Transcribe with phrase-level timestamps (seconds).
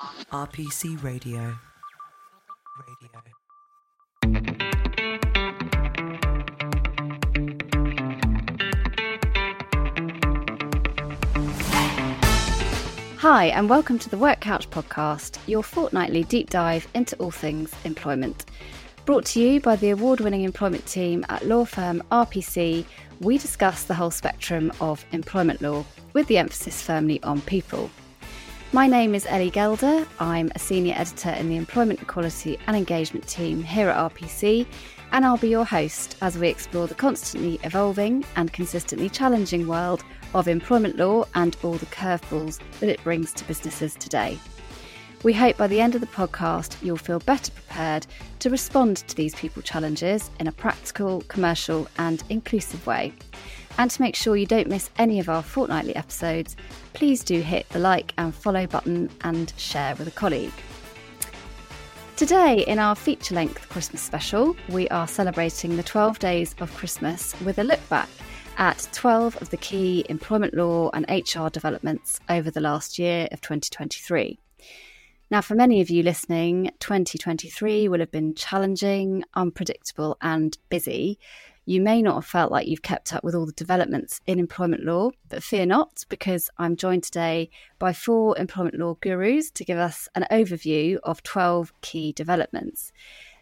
[0.00, 1.58] RPC Radio.
[2.88, 3.10] Radio.
[13.18, 17.70] Hi, and welcome to the Work Couch podcast, your fortnightly deep dive into all things
[17.84, 18.46] employment.
[19.04, 22.86] Brought to you by the award winning employment team at law firm RPC,
[23.20, 27.90] we discuss the whole spectrum of employment law, with the emphasis firmly on people.
[28.72, 30.06] My name is Ellie Gelder.
[30.20, 34.64] I'm a senior editor in the Employment Equality and Engagement team here at RPC,
[35.10, 40.04] and I'll be your host as we explore the constantly evolving and consistently challenging world
[40.34, 44.38] of employment law and all the curveballs that it brings to businesses today.
[45.24, 48.06] We hope by the end of the podcast, you'll feel better prepared
[48.38, 53.14] to respond to these people challenges in a practical, commercial, and inclusive way.
[53.78, 56.56] And to make sure you don't miss any of our fortnightly episodes,
[56.92, 60.52] please do hit the like and follow button and share with a colleague.
[62.16, 67.34] Today, in our feature length Christmas special, we are celebrating the 12 days of Christmas
[67.40, 68.10] with a look back
[68.58, 73.40] at 12 of the key employment law and HR developments over the last year of
[73.40, 74.38] 2023.
[75.30, 81.18] Now, for many of you listening, 2023 will have been challenging, unpredictable, and busy.
[81.66, 84.84] You may not have felt like you've kept up with all the developments in employment
[84.84, 89.78] law, but fear not, because I'm joined today by four employment law gurus to give
[89.78, 92.92] us an overview of 12 key developments.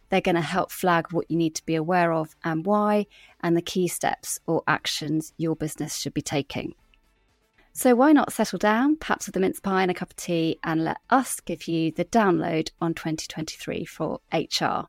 [0.08, 3.06] They're going to help flag what you need to be aware of and why,
[3.40, 6.74] and the key steps or actions your business should be taking.
[7.72, 10.58] So, why not settle down, perhaps with a mince pie and a cup of tea,
[10.64, 14.88] and let us give you the download on 2023 for HR?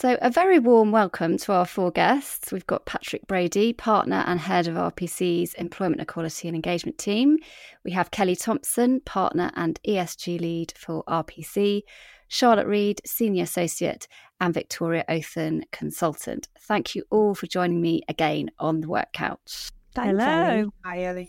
[0.00, 2.52] So, a very warm welcome to our four guests.
[2.52, 7.38] We've got Patrick Brodie, partner and head of RPC's Employment Equality and Engagement team.
[7.84, 11.82] We have Kelly Thomson, partner and ESG lead for RPC.
[12.28, 14.06] Charlotte Reid, Senior Associate,
[14.40, 16.46] and Victoria Othen, Consultant.
[16.60, 19.70] Thank you all for joining me again on the Work Couch.
[19.96, 20.24] Thanks, Hello.
[20.24, 20.70] Ellie.
[20.84, 21.28] Hi, Ellie.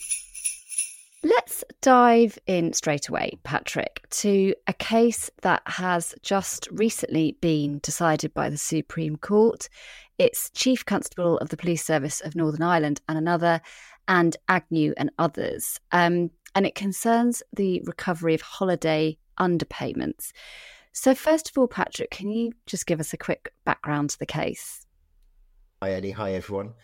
[1.21, 8.33] Let's dive in straight away, Patrick, to a case that has just recently been decided
[8.33, 9.67] by the Supreme Court.
[10.17, 13.59] It's Chief Constable of the Police Service of Northern Ireland and another,
[14.07, 15.81] and Agnew and others.
[15.91, 20.31] Um, and it concerns the recovery of holiday underpayments.
[20.93, 24.25] So, first of all, Patrick, can you just give us a quick background to the
[24.25, 24.85] case?
[25.81, 26.11] Hi, Eddie.
[26.11, 26.75] Hi, everyone.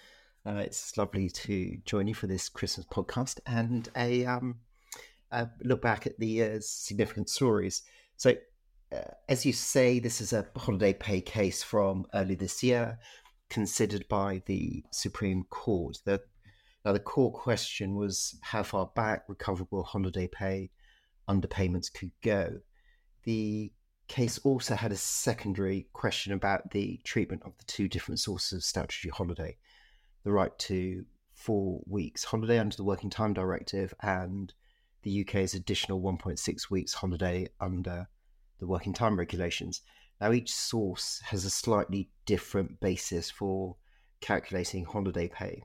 [0.48, 4.58] Uh, it's lovely to join you for this Christmas podcast and a, um,
[5.32, 7.82] a look back at the uh, significant stories.
[8.16, 8.36] So,
[8.92, 13.00] uh, as you say, this is a holiday pay case from early this year,
[13.50, 15.98] considered by the Supreme Court.
[16.06, 16.22] The,
[16.86, 20.70] now, the core question was how far back recoverable holiday pay
[21.28, 22.60] underpayments could go.
[23.24, 23.72] The
[24.08, 28.64] case also had a secondary question about the treatment of the two different sources of
[28.64, 29.58] statutory holiday
[30.26, 34.54] the right to four weeks holiday under the Working Time Directive and
[35.04, 38.08] the UK's additional 1.6 weeks holiday under
[38.60, 39.82] the Working Time Regulations.
[40.20, 43.76] Now, each source has a slightly different basis for
[44.20, 45.64] calculating holiday pay.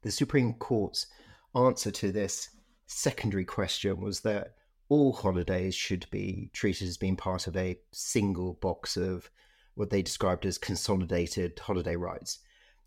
[0.00, 1.06] The Supreme Court's
[1.54, 2.48] answer to this
[2.86, 4.54] secondary question was that
[4.88, 9.30] all holidays should be treated as being part of a single box of
[9.74, 12.38] what they described as consolidated holiday rights.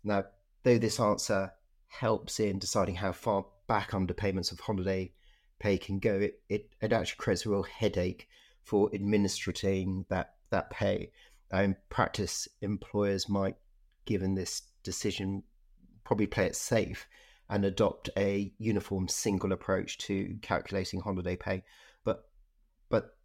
[0.02, 0.24] Now,
[0.66, 1.52] though this answer
[1.86, 5.12] helps in deciding how far back underpayments of holiday
[5.60, 8.28] pay can go, it, it, it actually creates a real headache
[8.64, 11.12] for administrating that, that pay.
[11.52, 13.54] In practice, employers might,
[14.06, 15.44] given this decision,
[16.02, 17.06] probably play it safe
[17.48, 21.62] and adopt a uniform single approach to calculating holiday pay.
[22.02, 22.28] But
[22.88, 23.16] but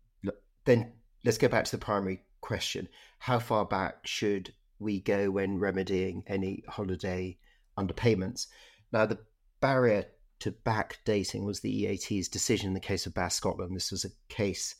[0.65, 0.93] then
[1.25, 2.87] let's go back to the primary question:
[3.17, 7.37] How far back should we go when remedying any holiday
[7.77, 8.47] underpayments?
[8.91, 9.19] Now, the
[9.61, 10.05] barrier
[10.39, 13.75] to backdating was the EAT's decision in the case of Bear Scotland.
[13.75, 14.75] This was a case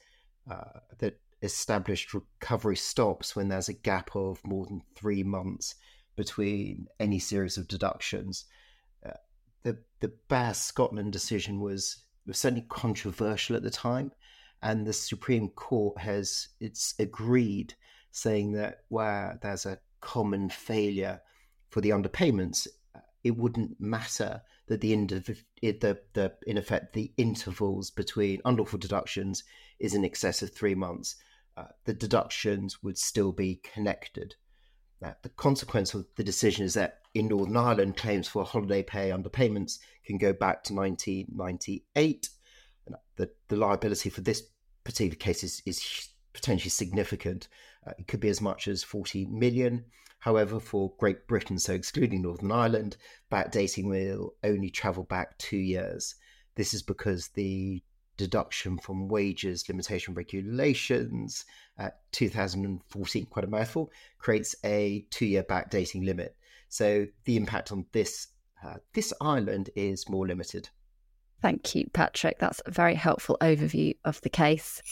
[0.50, 5.76] uh, that established recovery stops when there's a gap of more than three months
[6.16, 8.46] between any series of deductions.
[9.06, 9.12] Uh,
[9.64, 14.12] the the Bear Scotland decision was was certainly controversial at the time,
[14.62, 17.76] and the Supreme Court has it's agreed,
[18.12, 21.22] saying that where there's a common failure
[21.70, 22.68] for the underpayments,
[23.24, 29.44] it wouldn't matter that the, indiv- the, the in effect the intervals between unlawful deductions
[29.80, 31.16] is in excess of three months.
[31.58, 34.36] Uh, the deductions would still be connected.
[35.24, 39.80] The consequence of the decision is that in Northern Ireland, claims for holiday pay underpayments
[40.06, 42.30] can go back to 1998.
[42.86, 44.44] And the, the liability for this
[44.84, 47.48] particular case is, is potentially significant.
[47.86, 49.86] Uh, it could be as much as 40 million.
[50.20, 52.98] However, for Great Britain, so excluding Northern Ireland,
[53.32, 56.16] backdating will only travel back two years.
[56.56, 57.82] This is because the
[58.18, 61.46] deduction from wages limitation regulations
[61.78, 66.36] at 2014, quite a mouthful, creates a two year backdating limit.
[66.70, 68.28] So the impact on this
[68.64, 70.70] uh, this island is more limited.
[71.42, 72.38] Thank you, Patrick.
[72.38, 74.84] That's a very helpful overview of the case.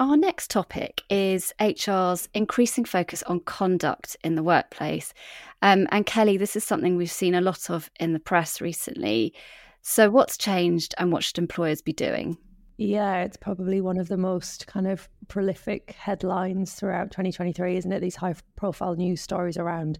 [0.00, 5.12] Our next topic is HR's increasing focus on conduct in the workplace.
[5.60, 9.34] Um, and Kelly, this is something we've seen a lot of in the press recently.
[9.82, 12.38] So, what's changed and what should employers be doing?
[12.78, 18.00] Yeah, it's probably one of the most kind of prolific headlines throughout 2023, isn't it?
[18.00, 19.98] These high profile news stories around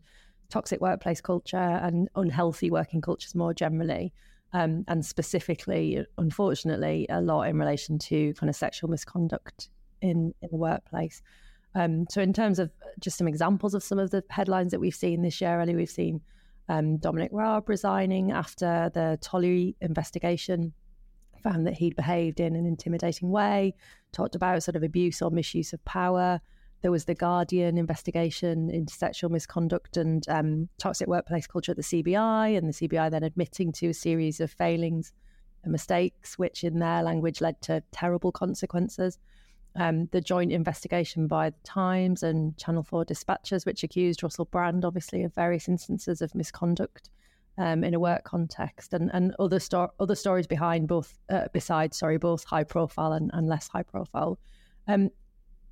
[0.49, 4.15] toxic workplace culture and unhealthy working cultures more generally.
[4.55, 9.69] Um, and specifically, unfortunately, a lot in relation to kind of sexual misconduct
[10.03, 11.23] in in the workplace.
[11.75, 14.95] Um, so, in terms of just some examples of some of the headlines that we've
[14.95, 16.21] seen this year, Ellie, we've seen
[16.69, 20.73] um, Dominic Raab resigning after the Tolley investigation
[21.43, 23.75] found that he'd behaved in an intimidating way,
[24.13, 26.41] talked about sort of abuse or misuse of power.
[26.83, 31.83] There was the Guardian investigation into sexual misconduct and um, toxic workplace culture at the
[31.83, 35.13] CBI, and the CBI then admitting to a series of failings
[35.63, 39.19] and mistakes, which in their language led to terrible consequences
[39.77, 44.85] um, the joint investigation by the Times and Channel 4 Dispatches, which accused Russell Brand,
[44.85, 47.11] obviously, of various instances of misconduct
[47.59, 51.99] um, in a work context, and, and other sto- other stories behind both, uh, besides,
[51.99, 54.39] sorry, both high profile and, and less high profile.
[54.89, 55.11] Um,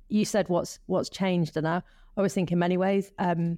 [0.07, 1.81] you said what's what's changed, and I,
[2.15, 3.11] I was thinking in many ways.
[3.19, 3.57] Um,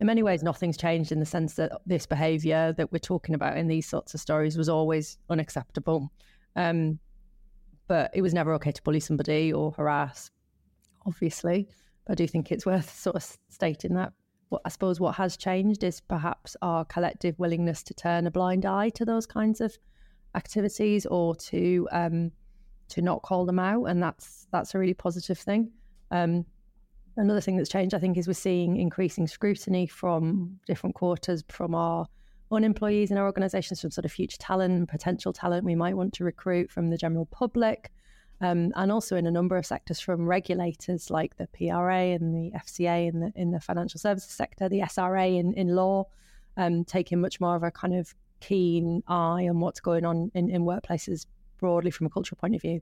[0.00, 3.56] in many ways, nothing's changed in the sense that this behaviour that we're talking about
[3.56, 6.10] in these sorts of stories was always unacceptable.
[6.54, 7.00] Um,
[7.88, 10.30] but it was never okay to bully somebody or harass,
[11.06, 11.68] obviously.
[12.06, 14.12] But I do think it's worth sort of stating that.
[14.50, 18.64] What I suppose what has changed is perhaps our collective willingness to turn a blind
[18.64, 19.76] eye to those kinds of
[20.34, 22.32] activities or to um,
[22.90, 25.70] to not call them out, and that's that's a really positive thing.
[26.10, 26.46] Um,
[27.16, 31.74] another thing that's changed, I think, is we're seeing increasing scrutiny from different quarters from
[31.74, 32.06] our
[32.50, 35.96] on employees in our organisations from sort of future talent, and potential talent we might
[35.96, 37.90] want to recruit from the general public,
[38.40, 42.56] um, and also in a number of sectors from regulators like the PRA and the
[42.56, 46.04] FCA in the in the financial services sector, the SRA in in law,
[46.56, 50.48] um, taking much more of a kind of keen eye on what's going on in,
[50.48, 51.26] in workplaces
[51.58, 52.80] broadly from a cultural point of view.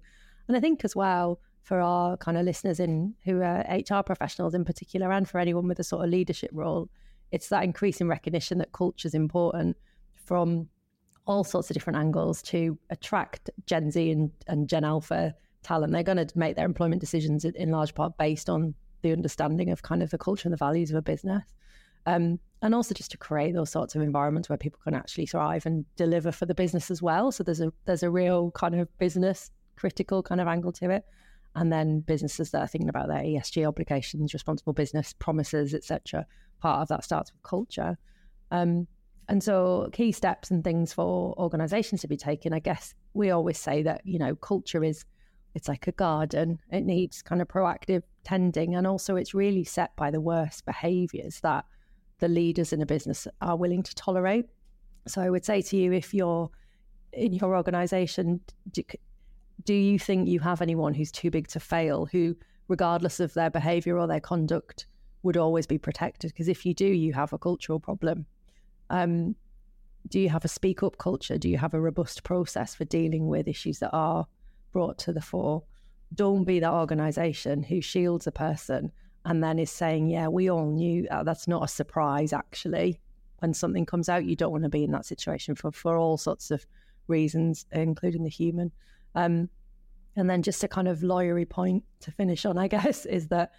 [0.49, 4.55] And I think as well for our kind of listeners in who are HR professionals
[4.55, 6.89] in particular, and for anyone with a sort of leadership role,
[7.33, 9.77] it's that increasing recognition that culture is important
[10.15, 10.69] from
[11.27, 15.93] all sorts of different angles to attract Gen Z and, and Gen Alpha talent.
[15.93, 19.83] They're going to make their employment decisions in large part based on the understanding of
[19.83, 21.45] kind of the culture and the values of a business.
[22.07, 25.67] Um, and also just to create those sorts of environments where people can actually thrive
[25.67, 27.33] and deliver for the business as well.
[27.33, 31.05] So there's a there's a real kind of business critical kind of angle to it.
[31.57, 36.27] And then businesses that are thinking about their ESG obligations, responsible business promises, etc
[36.61, 37.99] part of that starts with culture.
[38.51, 38.87] Um,
[39.29, 43.59] and so, key steps and things for organizations to be taken, I guess we always
[43.59, 45.05] say that, you know, culture is,
[45.55, 46.61] it's like a garden.
[46.71, 48.77] It needs kind of proactive tending.
[48.77, 51.65] And also, it's really set by the worst behaviors that
[52.19, 54.47] the leaders in a business are willing to tolerate.
[55.09, 56.49] So, I would say to you, if you're
[57.13, 58.41] in your organization,
[58.71, 58.83] do,
[59.65, 62.37] do you think you have anyone who's too big to fail, who,
[62.69, 64.87] regardless of their behavior or their conduct,
[65.27, 68.25] would always be protected because if you do, you have a cultural problem.
[68.89, 69.35] Um,
[70.09, 71.37] do you have a speak up culture?
[71.37, 74.27] Do you have a robust process for dealing with issues that are
[74.73, 75.65] brought to the fore?
[76.15, 78.93] Don't be that organization who shields a person
[79.25, 83.01] and then is saying, Yeah, we all knew uh, that's not a surprise, actually.
[83.41, 86.17] When something comes out, you don't want to be in that situation for, for all
[86.17, 86.65] sorts of
[87.09, 88.71] reasons, including the human.
[89.17, 89.51] Um,
[90.15, 93.51] and then just a kind of lawyery point to finish on, I guess, is that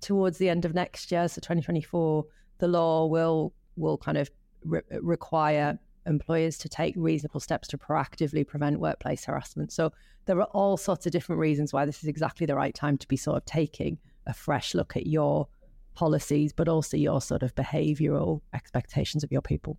[0.00, 2.24] towards the end of next year, so 2024,
[2.58, 4.30] the law will will kind of
[4.64, 9.72] re- require employers to take reasonable steps to proactively prevent workplace harassment.
[9.72, 9.92] So
[10.26, 13.08] there are all sorts of different reasons why this is exactly the right time to
[13.08, 15.48] be sort of taking a fresh look at your
[15.94, 19.78] policies, but also your sort of behavioural expectations of your people.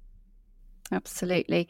[0.92, 1.68] Absolutely.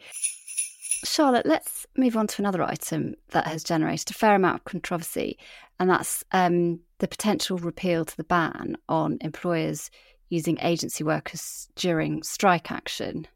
[1.04, 5.38] Charlotte, let's move on to another item that has generated a fair amount of controversy,
[5.78, 9.90] and that's um, the potential repeal to the ban on employers
[10.28, 13.26] using agency workers during strike action.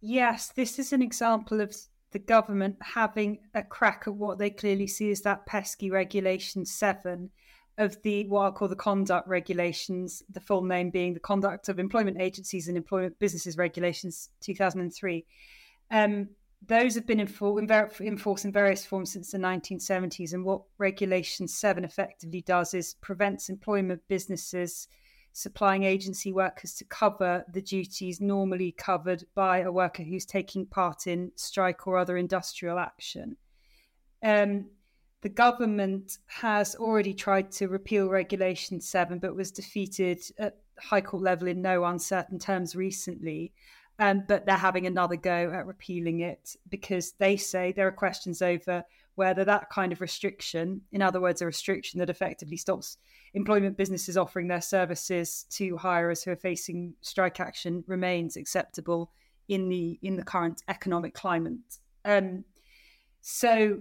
[0.00, 1.74] Yes, this is an example of
[2.10, 7.30] the government having a crack at what they clearly see as that pesky regulation seven
[7.78, 11.78] of the what I'll call the conduct regulations, the full name being the Conduct of
[11.78, 15.24] Employment Agencies and Employment Businesses Regulations 2003.
[15.90, 16.28] Um,
[16.66, 20.32] those have been in, force in various forms since the 1970s.
[20.32, 24.86] And what Regulation 7 effectively does is prevents employment businesses
[25.32, 31.06] supplying agency workers to cover the duties normally covered by a worker who's taking part
[31.06, 33.36] in strike or other industrial action.
[34.22, 34.66] Um,
[35.22, 41.22] the government has already tried to repeal Regulation 7, but was defeated at High Court
[41.22, 43.52] level in no uncertain terms recently.
[43.98, 48.42] Um, but they're having another go at repealing it because they say there are questions
[48.42, 48.84] over
[49.14, 52.96] whether that kind of restriction, in other words, a restriction that effectively stops
[53.34, 59.10] employment businesses offering their services to hirers who are facing strike action, remains acceptable
[59.48, 61.78] in the in the current economic climate.
[62.04, 62.44] Um,
[63.20, 63.80] so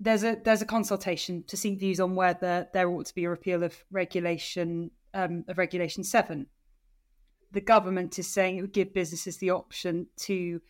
[0.00, 3.30] there's a there's a consultation to seek views on whether there ought to be a
[3.30, 6.46] repeal of regulation um, of regulation seven.
[7.52, 10.60] The government is saying it would give businesses the option to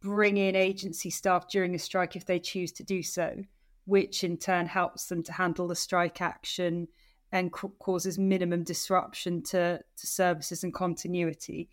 [0.00, 3.44] bring in agency staff during a strike if they choose to do so,
[3.84, 6.88] which in turn helps them to handle the strike action
[7.30, 11.70] and causes minimum disruption to, to services and continuity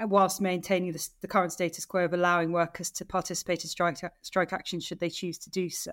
[0.00, 3.98] uh, whilst maintaining the, the, current status quo of allowing workers to participate in strike,
[4.22, 5.92] strike action should they choose to do so.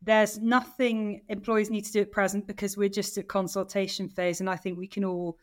[0.00, 4.50] There's nothing employees need to do at present because we're just at consultation phase, and
[4.50, 5.38] I think we can all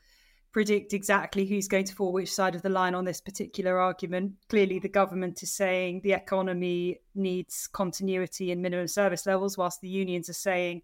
[0.52, 4.34] predict exactly who's going to fall which side of the line on this particular argument.
[4.50, 9.90] Clearly, the government is saying the economy needs continuity and minimum service levels, whilst the
[9.90, 10.82] unions are saying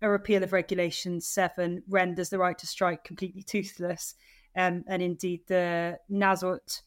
[0.00, 4.14] a repeal of Regulation 7 renders the right to strike completely toothless.
[4.56, 6.82] Um, and indeed, the NASUWT,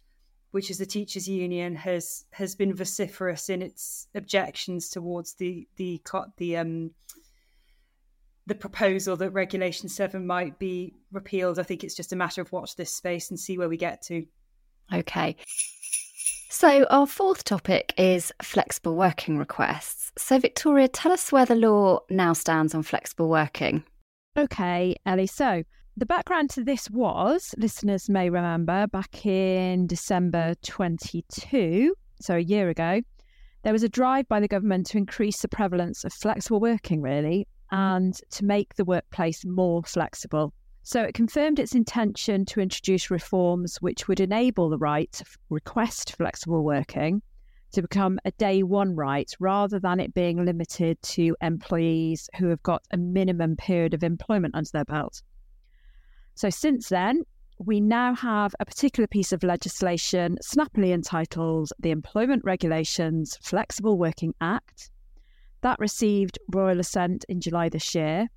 [0.51, 6.01] which is the teachers' union, has has been vociferous in its objections towards the the
[6.37, 6.91] the um,
[8.47, 11.59] the proposal that Regulation Seven might be repealed.
[11.59, 14.01] I think it's just a matter of watch this space and see where we get
[14.03, 14.25] to.
[14.93, 15.35] Okay.
[16.49, 20.11] So, our fourth topic is flexible working requests.
[20.17, 23.83] So, Victoria, tell us where the law now stands on flexible working.
[24.37, 25.27] Okay, Ellie.
[25.27, 25.63] So,
[25.97, 32.69] the background to this was, listeners may remember, back in December 22, so a year
[32.69, 33.01] ago,
[33.63, 37.47] there was a drive by the government to increase the prevalence of flexible working, really,
[37.71, 37.75] Mm-hmm.
[37.75, 40.53] and to make the workplace more flexible.
[40.83, 46.15] So it confirmed its intention to introduce reforms which would enable the right to request
[46.15, 47.21] flexible working
[47.71, 52.63] to become a day one right rather than it being limited to employees who have
[52.63, 55.21] got a minimum period of employment under their belt.
[56.35, 57.23] So since then,
[57.59, 64.33] we now have a particular piece of legislation snappily entitled the Employment Relations Flexible Working
[64.39, 64.91] Act.
[65.65, 68.29] That received royal assent in July this year.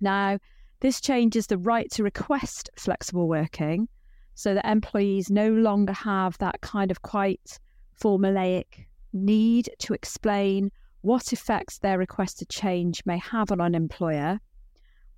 [0.00, 0.38] Now,
[0.80, 3.86] this changes the right to request flexible working
[4.34, 7.58] so that employees no longer have that kind of quite
[8.02, 10.70] formulaic need to explain
[11.02, 14.40] what effects their requested change may have on an employer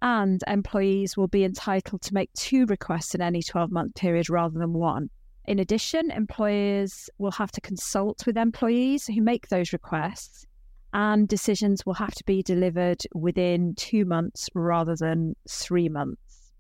[0.02, 4.58] and employees will be entitled to make two requests in any 12 month period rather
[4.58, 5.10] than one.
[5.44, 10.44] In addition, employers will have to consult with employees who make those requests,
[10.92, 16.52] and decisions will have to be delivered within two months rather than three months.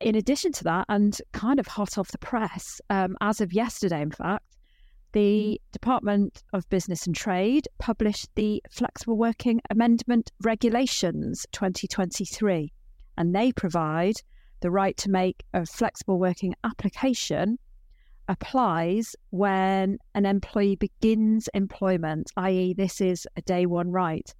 [0.00, 4.00] In addition to that, and kind of hot off the press, um, as of yesterday,
[4.00, 4.44] in fact,
[5.12, 12.72] the Department of Business and Trade published the Flexible Working Amendment Regulations 2023,
[13.18, 14.16] and they provide
[14.60, 17.58] the right to make a flexible working application
[18.30, 24.32] applies when an employee begins employment, i.e., this is a day one right.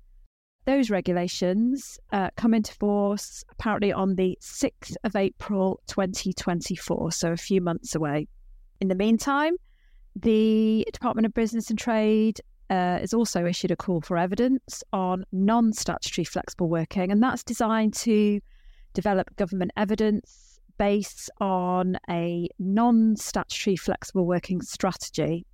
[0.65, 7.37] Those regulations uh, come into force apparently on the 6th of April 2024, so a
[7.37, 8.29] few months away.
[8.81, 9.55] In the meantime,
[10.15, 15.25] the Department of Business and Trade uh, has also issued a call for evidence on
[15.33, 18.41] non statutory flexible working, and that's designed to
[18.95, 20.50] develop government evidence
[20.81, 25.45] based on a non statutory flexible working strategy.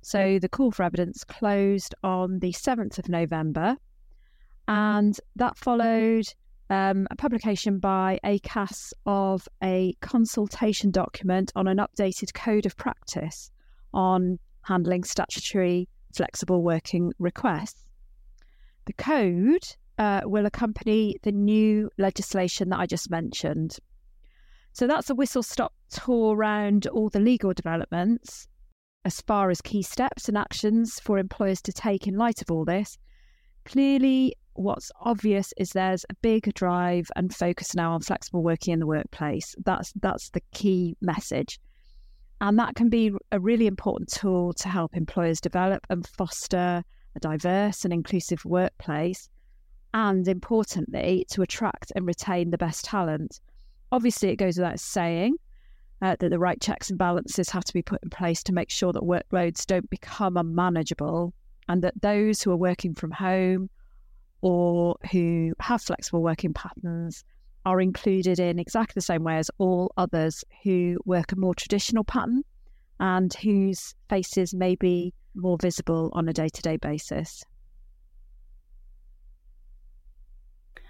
[0.00, 3.76] So the call for evidence closed on the 7th of November,
[4.66, 6.24] and that followed
[6.70, 13.50] um, a publication by ACAS of a consultation document on an updated code of practice
[13.92, 17.84] on handling statutory flexible working requests.
[18.86, 19.66] The code
[19.98, 23.78] uh, will accompany the new legislation that I just mentioned.
[24.74, 28.48] So that's a whistle stop tour around all the legal developments.
[29.04, 32.64] as far as key steps and actions for employers to take in light of all
[32.64, 32.96] this,
[33.64, 38.80] clearly what's obvious is there's a big drive and focus now on flexible working in
[38.80, 39.54] the workplace.
[39.64, 41.60] That's that's the key message.
[42.40, 46.82] And that can be a really important tool to help employers develop and foster
[47.16, 49.28] a diverse and inclusive workplace,
[49.92, 53.40] and importantly, to attract and retain the best talent.
[53.94, 55.36] Obviously, it goes without saying
[56.02, 58.68] uh, that the right checks and balances have to be put in place to make
[58.68, 61.32] sure that workloads don't become unmanageable
[61.68, 63.70] and that those who are working from home
[64.40, 67.22] or who have flexible working patterns
[67.66, 72.02] are included in exactly the same way as all others who work a more traditional
[72.02, 72.42] pattern
[72.98, 77.44] and whose faces may be more visible on a day to day basis.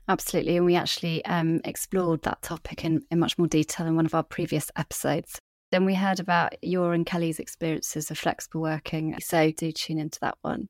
[0.09, 0.57] Absolutely.
[0.57, 4.15] And we actually um, explored that topic in, in much more detail in one of
[4.15, 5.39] our previous episodes.
[5.71, 9.17] Then we heard about your and Kelly's experiences of flexible working.
[9.21, 10.69] So do tune into that one.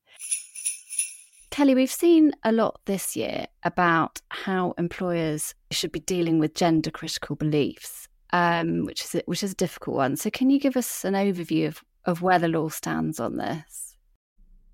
[1.51, 6.91] Kelly, we've seen a lot this year about how employers should be dealing with gender
[6.91, 10.17] critical beliefs, um, which is a, which is a difficult one.
[10.17, 13.94] So, can you give us an overview of, of where the law stands on this?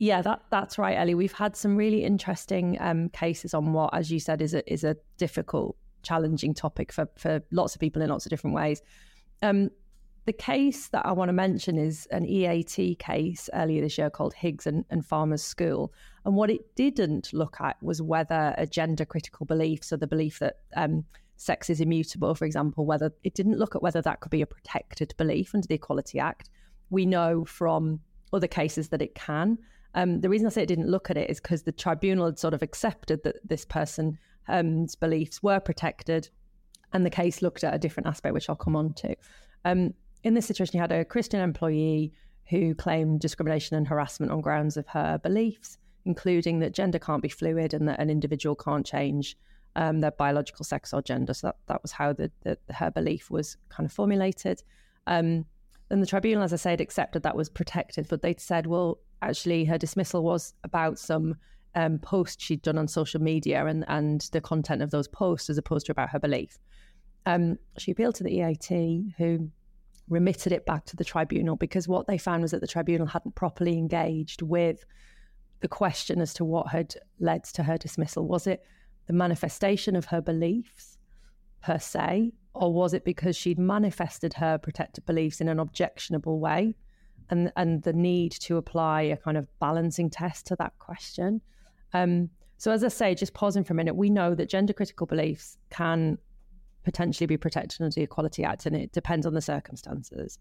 [0.01, 1.15] Yeah, that that's right, Ellie.
[1.15, 4.83] We've had some really interesting um, cases on what, as you said, is a is
[4.83, 8.81] a difficult, challenging topic for for lots of people in lots of different ways.
[9.43, 9.69] Um,
[10.25, 14.33] the case that I want to mention is an EAT case earlier this year called
[14.33, 15.93] Higgs and, and Farmor's School.
[16.25, 20.39] And what it didn't look at was whether a gender critical belief, so the belief
[20.39, 21.05] that um,
[21.37, 24.47] sex is immutable, for example, whether it didn't look at whether that could be a
[24.47, 26.49] protected belief under the Equality Act.
[26.89, 28.01] We know from
[28.33, 29.59] other cases that it can.
[29.95, 32.39] Um, the reason I say it didn't look at it is because the tribunal had
[32.39, 34.17] sort of accepted that this person's
[34.49, 36.29] um, beliefs were protected,
[36.93, 39.17] and the case looked at a different aspect, which I'll come on to.
[39.65, 42.13] Um, in this situation, you had a Christian employee
[42.49, 47.29] who claimed discrimination and harassment on grounds of her beliefs, including that gender can't be
[47.29, 49.37] fluid and that an individual can't change
[49.77, 51.33] um, their biological sex or gender.
[51.33, 54.63] So that, that was how the, the, her belief was kind of formulated.
[55.07, 55.47] Um,
[55.91, 59.65] and the tribunal, as I said, accepted that was protected, but they'd said, well, actually,
[59.65, 61.35] her dismissal was about some
[61.75, 65.59] um, posts she'd done on social media and, and the content of those posts as
[65.59, 66.59] opposed to about her belief.
[67.27, 69.51] Um, she appealed to the EAT, who
[70.09, 73.35] remitted it back to the tribunal because what they found was that the tribunal hadn't
[73.35, 74.85] properly engaged with
[75.61, 78.27] the question as to what had led to her dismissal.
[78.27, 78.65] Was it
[79.07, 80.99] the manifestation of her beliefs
[81.63, 86.77] per se, or was it because she'd manifested her protected beliefs in an objectionable way?
[87.29, 91.41] And, and the need to apply a kind of balancing test to that question.
[91.93, 95.07] Um, so, as I say, just pausing for a minute, we know that gender critical
[95.07, 96.19] beliefs can
[96.83, 100.39] potentially be protected under the Equality Act, and it depends on the circumstances.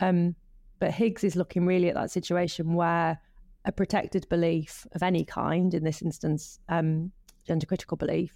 [0.00, 0.36] Um,
[0.78, 3.20] but Higgs is looking really at that situation where
[3.64, 7.12] a protected belief of any kind, in this instance, um,
[7.46, 8.34] gender critical belief,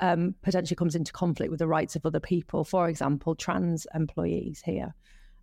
[0.00, 4.62] um, potentially comes into conflict with the rights of other people, for example, trans employees
[4.64, 4.94] here.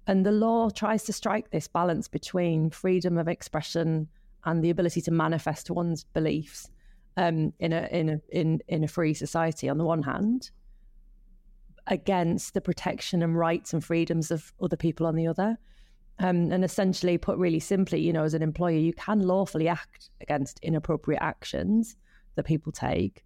[0.07, 4.07] And the law tries to strike this balance between freedom of expression
[4.45, 6.69] and the ability to manifest one's beliefs
[7.17, 10.51] um, in a in a in in a free society on the one hand,
[11.87, 15.57] against the protection and rights and freedoms of other people on the other.
[16.19, 20.09] Um, and essentially, put really simply, you know, as an employer, you can lawfully act
[20.21, 21.95] against inappropriate actions
[22.35, 23.23] that people take,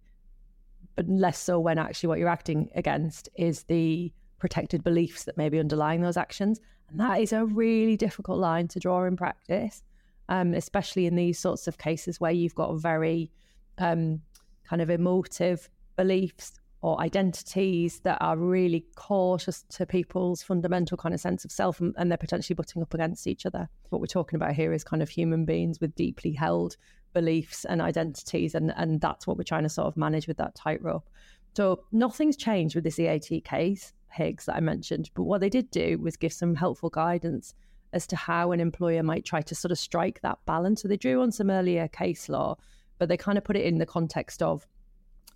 [0.96, 5.48] but less so when actually what you're acting against is the protected beliefs that may
[5.48, 6.60] be underlying those actions.
[6.90, 9.82] And that is a really difficult line to draw in practice,
[10.28, 13.30] um, especially in these sorts of cases where you've got very
[13.78, 14.20] um,
[14.64, 16.52] kind of emotive beliefs
[16.82, 21.94] or identities that are really core to, people's fundamental kind of sense of self and,
[21.96, 23.68] and, they're potentially butting up against each other.
[23.90, 26.76] What we're talking about here is kind of human beings with deeply held
[27.12, 30.54] beliefs and identities and, and that's what we're trying to sort of manage with that
[30.54, 31.08] tightrope.
[31.54, 35.70] So nothing's changed with this EAT case, Higgs, that I mentioned, but what they did
[35.70, 37.54] do was give some helpful guidance
[37.92, 40.82] as to how an employer might try to sort of strike that balance.
[40.82, 42.56] So they drew on some earlier case law,
[42.98, 44.66] but they kind of put it in the context of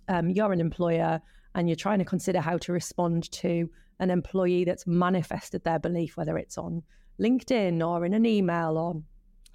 [0.07, 1.21] um, you're an employer
[1.53, 6.17] and you're trying to consider how to respond to an employee that's manifested their belief,
[6.17, 6.83] whether it's on
[7.19, 9.01] LinkedIn or in an email or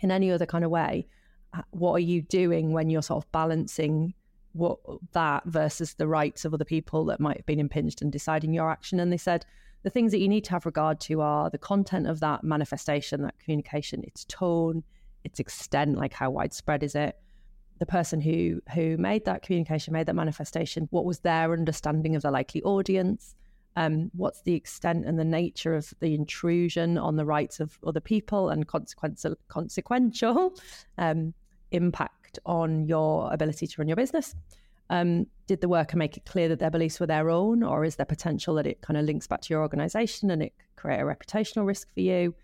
[0.01, 1.07] in any other kind of way,
[1.71, 4.15] what are you doing when you're sort of balancing
[4.55, 4.79] what
[5.13, 8.71] that versus the rights of other people that might have been impinged and deciding your
[8.71, 9.01] action?
[9.01, 9.45] And they said
[9.83, 13.23] the things that you need to have regard to are the content of that manifestation,
[13.23, 14.83] that communication, its tone,
[15.25, 17.17] its extent, like how widespread is it,
[17.79, 22.23] the person who who made that communication, made that manifestation, what was their understanding of
[22.23, 23.35] the likely audience,
[23.75, 28.01] Um, what's the extent and the nature of the intrusion on the rights of other
[28.01, 30.55] people and consequential, consequential?
[30.99, 31.35] Um,
[31.73, 34.35] impact on your ability to run your business?
[34.91, 37.97] Um, did the worker make it clear that their beliefs were their own, or is
[37.97, 41.01] there potential that it kind of links back to your organization and it could create
[41.01, 42.35] a reputational risk for you?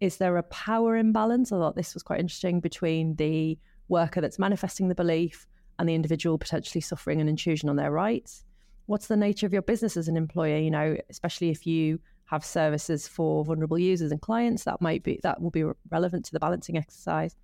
[0.00, 1.52] Is there a power imbalance?
[1.52, 5.46] I thought this was quite interesting between the worker that's manifesting the belief
[5.78, 8.44] and the individual potentially suffering an intrusion on their rights.
[8.86, 10.58] What's the nature of your business as an employer?
[10.58, 15.20] You know, especially if you have services for vulnerable users and clients, that might be
[15.22, 17.36] that will be relevant to the balancing exercise.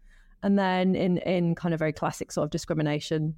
[0.46, 3.35] And then in in kind of very classic sort of discrimination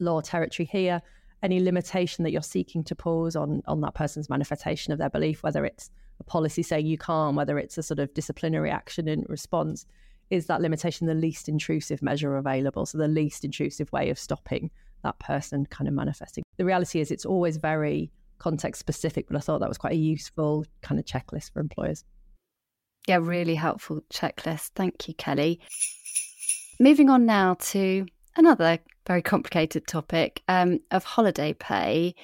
[0.00, 1.00] law territory here,
[1.44, 5.44] any limitation that you're seeking to pose on on that person's manifestation of their belief,
[5.44, 9.24] whether it's a policy saying you can't, whether it's a sort of disciplinary action in
[9.28, 9.86] response,
[10.30, 12.84] is that limitation the least intrusive measure available?
[12.84, 14.72] So the least intrusive way of stopping
[15.04, 16.42] that person kind of manifesting.
[16.56, 20.08] The reality is it's always very context specific, but I thought that was quite a
[20.14, 22.02] useful kind of checklist for employers.
[23.06, 24.70] Yeah, really helpful checklist.
[24.74, 25.60] Thank you, Kelly.
[26.82, 28.06] Moving on now to
[28.38, 32.14] another very complicated topic um, of holiday pay,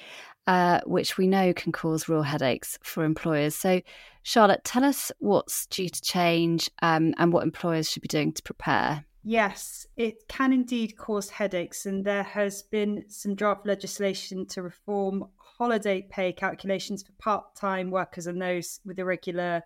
[0.47, 3.53] uh, which we know can cause real headaches for employers.
[3.53, 3.81] So,
[4.23, 8.41] Charlotte, tell us what's due to change um, and what employers should be doing to
[8.41, 9.05] prepare.
[9.23, 15.25] Yes, it can indeed cause headaches, and there has been some draft legislation to reform
[15.35, 19.61] holiday pay calculations for part time workers and those with irregular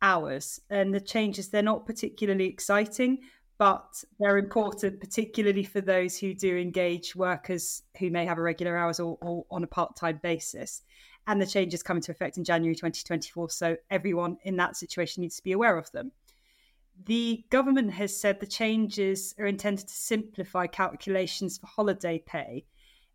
[0.00, 0.60] hours.
[0.70, 3.18] And the changes, they're not particularly exciting,
[3.62, 8.98] but they're important, particularly for those who do engage workers who may have irregular hours
[8.98, 10.82] or, or on a part time basis.
[11.28, 13.50] And the changes come into effect in January 2024.
[13.50, 16.10] So everyone in that situation needs to be aware of them.
[17.04, 22.64] The government has said the changes are intended to simplify calculations for holiday pay.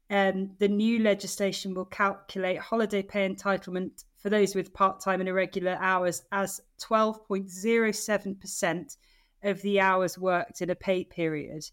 [0.09, 5.27] And the new legislation will calculate holiday pay entitlement for those with part time and
[5.27, 8.95] irregular hours as 12.07%
[9.43, 11.63] of the hours worked in a pay period.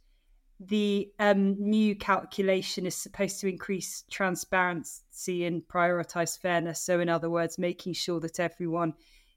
[0.60, 6.80] The um, new calculation is supposed to increase transparency and prioritize fairness.
[6.80, 8.94] So, in other words, making sure that everyone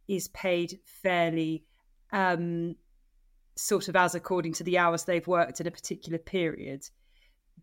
[0.08, 1.64] is paid fairly,
[2.12, 2.76] um,
[3.56, 6.88] sort of as according to the hours they've worked in a particular period.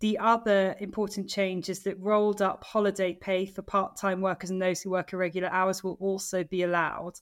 [0.00, 4.60] The other important change is that rolled up holiday pay for part time workers and
[4.60, 7.20] those who work irregular hours will also be allowed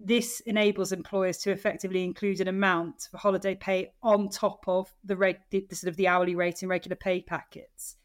[0.00, 5.16] this enables employers to effectively include an amount for holiday pay on top of the,
[5.50, 7.96] the, the sort of the hourly rate in regular pay packets.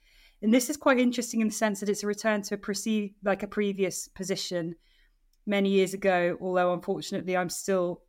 [0.42, 3.16] And this is quite interesting in the sense that it's a return to a pre-
[3.24, 4.76] like a previous position
[5.46, 8.02] many years ago, although unfortunately I'm still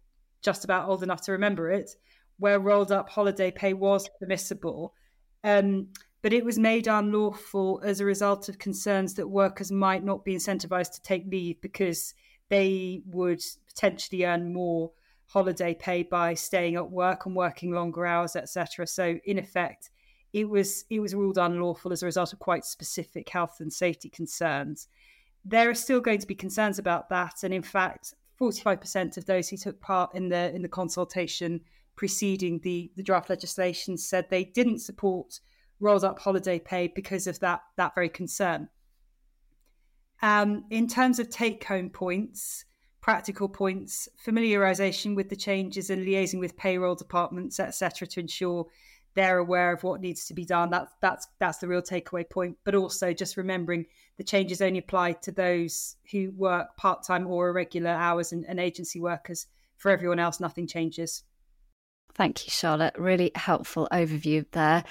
[0.42, 1.90] just about old enough to remember it,
[2.38, 4.94] where rolled up holiday pay was permissible.
[5.42, 5.88] Um,
[6.22, 10.34] but it was made unlawful as a result of concerns that workers might not be
[10.34, 12.14] incentivized to take leave because
[12.48, 14.92] they would potentially earn more
[15.26, 18.86] holiday pay by staying at work and working longer hours, etc.
[18.86, 19.90] So in effect,
[20.32, 24.08] it was it was ruled unlawful as a result of quite specific health and safety
[24.08, 24.88] concerns.
[25.44, 29.48] There are still going to be concerns about that, and in fact, 45% of those
[29.48, 31.60] who took part in the in the consultation
[31.96, 35.38] preceding the, the draft legislation said they didn't support
[35.78, 38.68] rolled up holiday pay because of that that very concern.
[40.22, 42.64] Um, in terms of take home points,
[43.00, 48.66] practical points, familiarisation with the changes and liaising with payroll departments, etc., to ensure
[49.14, 50.70] they're aware of what needs to be done.
[50.70, 52.56] That's that's that's the real takeaway point.
[52.64, 57.48] But also just remembering the changes only apply to those who work part time or
[57.48, 59.46] irregular hours and, and agency workers.
[59.76, 61.24] For everyone else, nothing changes.
[62.14, 62.94] Thank you, Charlotte.
[62.96, 64.84] Really helpful overview there.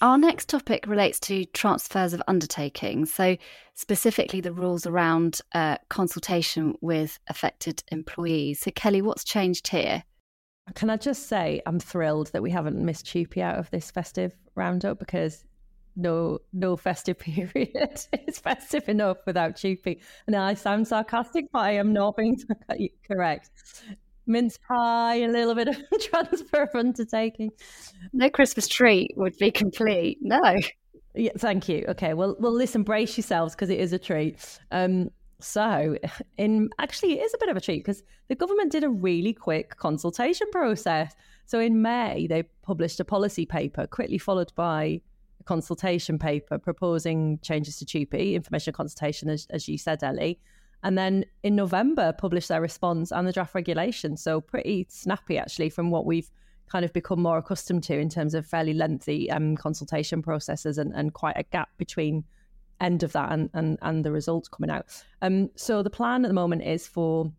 [0.00, 3.36] Our next topic relates to transfers of undertakings, so
[3.74, 8.60] specifically the rules around uh, consultation with affected employees.
[8.60, 10.04] So, Kelly, what's changed here?
[10.74, 14.36] Can I just say I'm thrilled that we haven't missed TUPE out of this festive
[14.54, 15.44] roundup because
[15.96, 20.00] no no festive period is festive enough without TUPE.
[20.28, 22.36] And I sound sarcastic, but I am not being
[23.10, 23.50] correct
[24.28, 27.50] mince pie, a little bit of transfer of undertaking.
[28.12, 30.18] No Christmas tree would be complete.
[30.20, 30.56] No.
[31.14, 31.84] Yeah, thank you.
[31.88, 34.60] Okay, well, well, listen, brace yourselves because it is a treat.
[34.70, 35.10] Um,
[35.40, 35.96] so,
[36.36, 39.32] in actually, it is a bit of a treat because the government did a really
[39.32, 41.14] quick consultation process.
[41.46, 45.00] So, in May, they published a policy paper, quickly followed by
[45.40, 50.38] a consultation paper proposing changes to TUPE, information consultation, as, as you said, Ellie
[50.82, 54.16] and then in November published their response and the draft regulation.
[54.16, 56.30] So pretty snappy actually from what we've
[56.68, 60.92] kind of become more accustomed to in terms of fairly lengthy um, consultation processes and,
[60.94, 62.24] and quite a gap between
[62.80, 64.86] end of that and and, and the results coming out.
[65.22, 67.32] Um, so the plan at the moment is for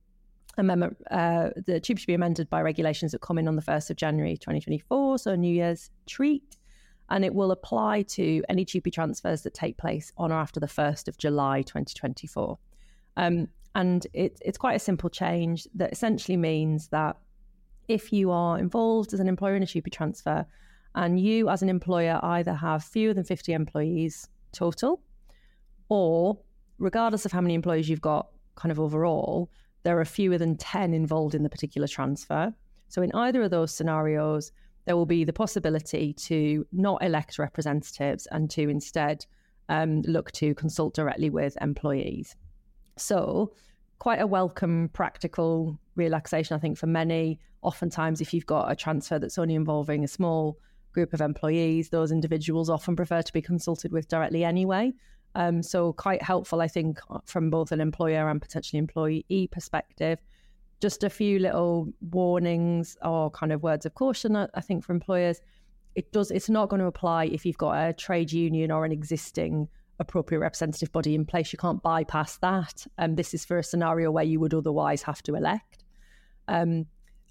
[0.57, 0.97] amendment.
[1.09, 3.95] Uh, the TUPE should be amended by regulations that come in on the first of
[3.95, 6.57] January 2024, so New Year's treat,
[7.09, 10.67] and it will apply to any TUPE transfers that take place on or after the
[10.67, 12.57] first of July 2024.
[13.17, 17.17] Um, and it, it's quite a simple change that essentially means that
[17.87, 20.45] if you are involved as an employer in a TUPE transfer,
[20.95, 25.01] and you as an employer either have fewer than 50 employees total,
[25.87, 26.39] or
[26.77, 29.49] regardless of how many employees you've got kind of overall,
[29.83, 32.53] there are fewer than 10 involved in the particular transfer.
[32.89, 34.51] So, in either of those scenarios,
[34.85, 39.25] there will be the possibility to not elect representatives and to instead
[39.69, 42.35] um, look to consult directly with employees.
[42.99, 43.53] So,
[43.99, 47.39] quite a welcome, practical relaxation, I think, for many.
[47.61, 50.57] Oftentimes, if you've got a transfer that's only involving a small
[50.93, 54.93] group of employees, those individuals often prefer to be consulted with directly anyway.
[55.35, 60.19] Um, so, quite helpful, I think, from both an employer and potentially employee perspective.
[60.81, 65.41] Just a few little warnings or kind of words of caution, I think, for employers.
[65.95, 66.31] It does.
[66.31, 69.67] It's not going to apply if you've got a trade union or an existing
[69.99, 71.51] appropriate representative body in place.
[71.51, 72.85] You can't bypass that.
[72.97, 75.83] And um, this is for a scenario where you would otherwise have to elect.
[76.47, 76.85] Um,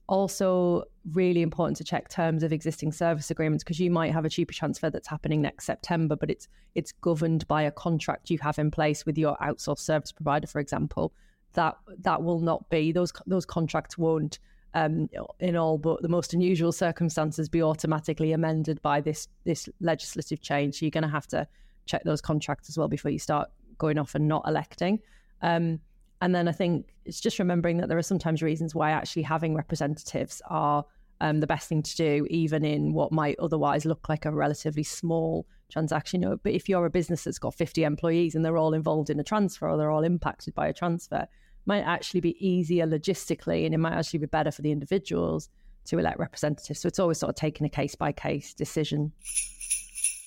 [0.07, 4.31] also, really important to check terms of existing service agreements because you might have a
[4.31, 8.59] TUPE transfer that's happening next September, but it's it's governed by a contract you have
[8.59, 11.13] in place with your outsourced service provider, for example.
[11.53, 14.39] That that will not be those those contracts won't
[14.73, 15.09] um,
[15.41, 20.79] in all but the most unusual circumstances be automatically amended by this this legislative change.
[20.79, 21.47] So you're going to have to
[21.89, 23.49] check those contracts as well before you start
[23.79, 25.01] going off and not electing.
[25.43, 25.81] Um,
[26.21, 29.55] and then I think it's just remembering that there are sometimes reasons why actually having
[29.55, 30.85] representatives are
[31.21, 34.83] um, the best thing to do, even in what might otherwise look like a relatively
[34.83, 36.23] small transaction.
[36.23, 39.11] You know, but if you're a business that's got 50 employees and they're all involved
[39.11, 41.27] in a transfer or they're all impacted by a transfer,
[41.67, 45.49] might actually be easier logistically and it might actually be better for the individuals
[45.85, 46.81] to elect representatives.
[46.81, 49.13] So it's always sort of taking a case by case decision.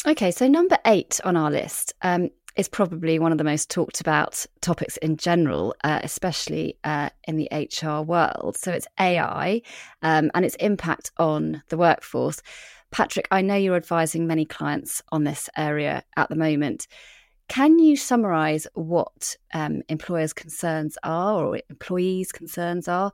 [0.08, 4.02] Okay, so number eight on our list um, is probably one of the most talked
[4.02, 8.58] about topics in general, uh, especially uh, in the HR world.
[8.58, 9.62] So it's AI
[10.02, 12.42] um, and its impact on the workforce.
[12.90, 16.88] Patrick, I know you're advising many clients on this area at the moment.
[17.48, 23.12] Can you summarize what um, employers' concerns are or employees' concerns are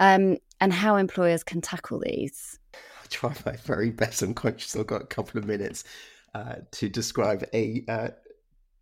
[0.00, 2.58] um, and how employers can tackle these?
[2.72, 4.22] I'll try my very best.
[4.22, 5.84] I'm conscious I've got a couple of minutes
[6.34, 8.08] uh, to describe a uh,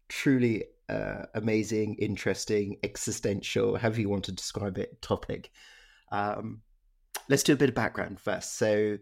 [0.09, 5.51] truly uh, amazing, interesting, existential, however you want to describe it, topic.
[6.11, 6.63] Um,
[7.29, 8.57] let's do a bit of background first.
[8.59, 8.99] So,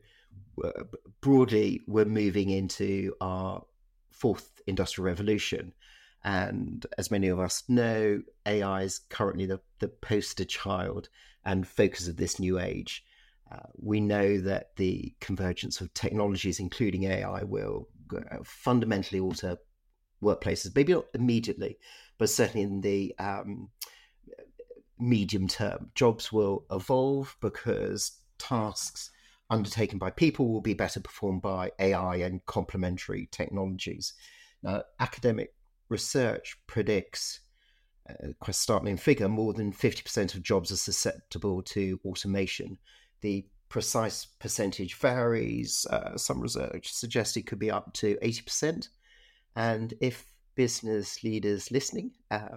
[1.21, 3.65] broadly, we're moving into our
[4.13, 5.73] fourth industrial revolution.
[6.25, 11.09] And as many of us know, AI is currently the, the poster child
[11.45, 13.05] and focus of this new age.
[13.51, 17.89] Uh, we know that the convergence of technologies, including AI, will
[18.45, 19.59] fundamentally alter
[20.23, 21.79] workplaces, maybe not immediately,
[22.19, 23.69] but certainly in the um,
[24.99, 25.91] medium term.
[25.95, 29.11] Jobs will evolve because tasks
[29.51, 34.15] undertaken by people will be better performed by AI and complementary technologies.
[34.63, 35.55] Now, academic
[35.89, 37.41] research predicts
[38.09, 42.79] uh, quite startling figure more than 50% of jobs are susceptible to automation.
[43.21, 45.87] The precise percentage varies.
[45.91, 48.89] Uh, some research suggests it could be up to 80%.
[49.57, 52.49] And if business leaders listening uh,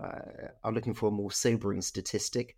[0.63, 2.55] are looking for a more sobering statistic,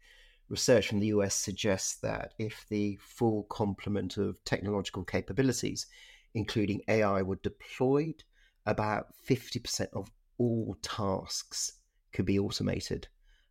[0.49, 5.87] research from the US suggests that if the full complement of technological capabilities,
[6.33, 8.23] including AI, were deployed,
[8.65, 11.73] about 50% of all tasks
[12.11, 13.07] could be automated.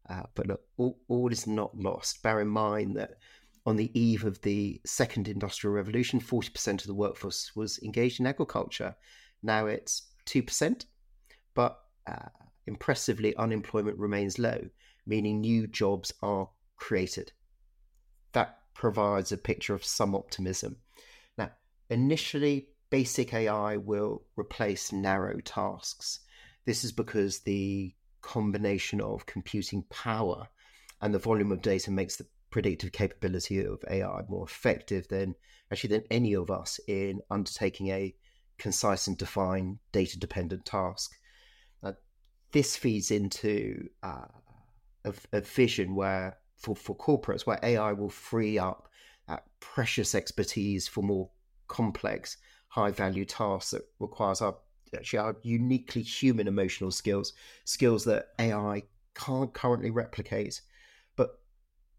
[0.08, 2.22] Uh, but look, all, all is not lost.
[2.22, 3.18] Bear in mind that
[3.64, 8.26] on the eve of the second industrial revolution, 40% of the workforce was engaged in
[8.26, 8.96] agriculture.
[9.42, 10.84] Now it's 2%,
[11.54, 12.28] but uh,
[12.66, 14.68] impressively, unemployment remains low,
[15.06, 17.32] meaning new jobs are created.
[18.32, 20.76] That provides a picture of some optimism.
[21.38, 21.50] Now,
[21.88, 26.20] initially, basic AI will replace narrow tasks.
[26.64, 30.48] This is because the combination of computing power
[31.00, 35.34] and the volume of data makes the predictive capability of AI more effective than
[35.72, 38.14] actually than any of us in undertaking a
[38.58, 41.16] concise and defined data dependent task.
[41.82, 41.92] Uh,
[42.52, 44.26] this feeds into uh,
[45.04, 48.88] a, a, vision where for, for corporates where AI will free up
[49.62, 51.30] precious expertise for more
[51.68, 52.36] complex,
[52.68, 54.56] high value tasks that requires our
[54.94, 57.32] actually our uniquely human emotional skills,
[57.64, 58.82] skills that AI
[59.14, 60.60] can't currently replicate.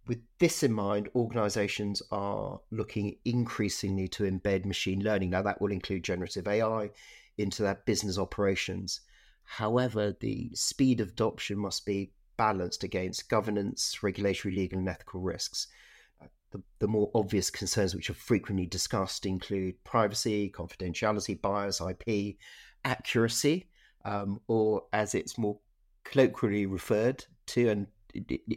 [0.06, 5.30] With this in mind, organizations are looking increasingly to embed machine learning.
[5.30, 6.90] Now, that will include generative AI
[7.38, 9.02] into their business operations.
[9.44, 15.68] However, the speed of adoption must be balanced against governance, regulatory, legal, and ethical risks.
[16.52, 22.36] The, the, more obvious concerns which are frequently discussed include privacy, confidentiality, bias, IP,
[22.86, 23.70] accuracy,
[24.06, 25.58] um, or as it's more
[26.04, 27.88] colloquially referred to, and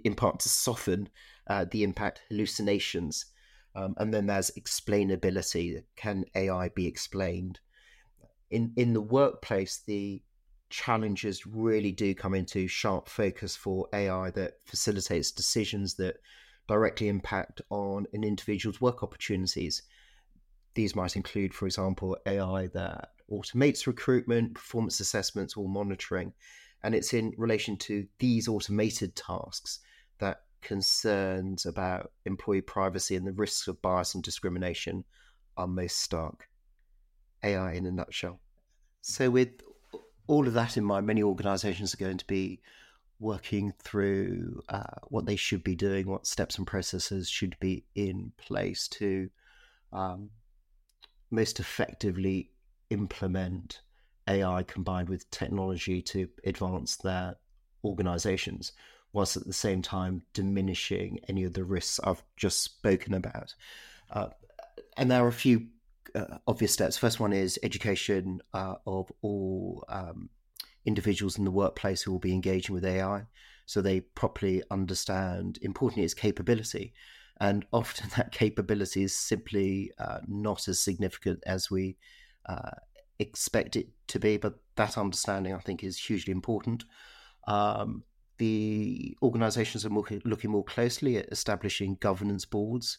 [0.04, 1.08] in part to soften
[1.48, 3.26] uh, the impact, hallucinations.
[3.74, 5.82] Um, and then there's explainability.
[5.96, 7.60] Can AI be explained?
[8.50, 10.22] In in the workplace, the
[10.70, 16.16] challenges really do come into sharp focus for AI that facilitates decisions that
[16.68, 19.82] directly impact on an individual's work opportunities.
[20.74, 26.32] These might include, for example, AI that automates recruitment, performance assessments, or monitoring.
[26.86, 29.80] And it's in relation to these automated tasks
[30.20, 35.02] that concerns about employee privacy and the risks of bias and discrimination
[35.56, 36.48] are most stark.
[37.42, 38.38] AI in a nutshell.
[39.00, 39.62] So, with
[40.28, 42.60] all of that in mind, many organizations are going to be
[43.18, 48.30] working through uh, what they should be doing, what steps and processes should be in
[48.36, 49.28] place to
[49.92, 50.30] um,
[51.32, 52.52] most effectively
[52.90, 53.80] implement
[54.28, 57.36] AI combined with technology to advance their
[57.84, 58.72] organizations,
[59.12, 63.54] whilst at the same time diminishing any of the risks I've just spoken about.
[64.10, 64.28] Uh,
[64.96, 65.68] and there are a few
[66.14, 66.96] uh, obvious steps.
[66.96, 70.30] First one is education uh, of all um,
[70.84, 73.26] individuals in the workplace who will be engaging with AI,
[73.66, 75.58] so they properly understand.
[75.62, 76.94] Importantly, its capability,
[77.38, 81.96] and often that capability is simply uh, not as significant as we
[82.46, 82.70] uh,
[83.18, 84.36] expect it to be.
[84.36, 86.84] But that understanding, I think, is hugely important.
[87.46, 88.04] Um,
[88.38, 92.98] the organisations are more, looking more closely at establishing governance boards,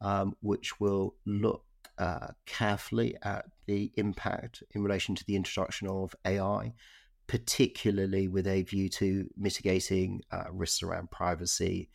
[0.00, 1.64] um, which will look
[1.98, 6.74] uh, carefully at the impact in relation to the introduction of AI,
[7.26, 11.88] particularly with a view to mitigating uh, risks around privacy,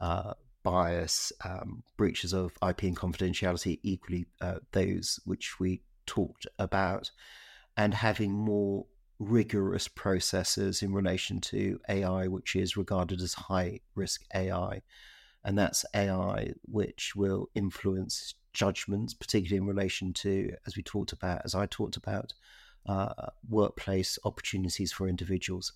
[0.00, 7.10] uh, bias, um, breaches of IP and confidentiality, equally uh, those which we talked about,
[7.76, 8.86] and having more
[9.18, 14.82] rigorous processes in relation to AI, which is regarded as high risk AI.
[15.44, 21.42] And that's AI which will influence judgments, particularly in relation to, as we talked about,
[21.44, 22.32] as I talked about,
[22.86, 25.72] uh, workplace opportunities for individuals.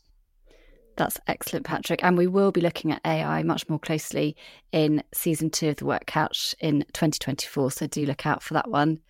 [0.96, 2.02] That's excellent, Patrick.
[2.02, 4.36] And we will be looking at AI much more closely
[4.72, 7.70] in season two of the Work Couch in 2024.
[7.70, 9.00] So do look out for that one.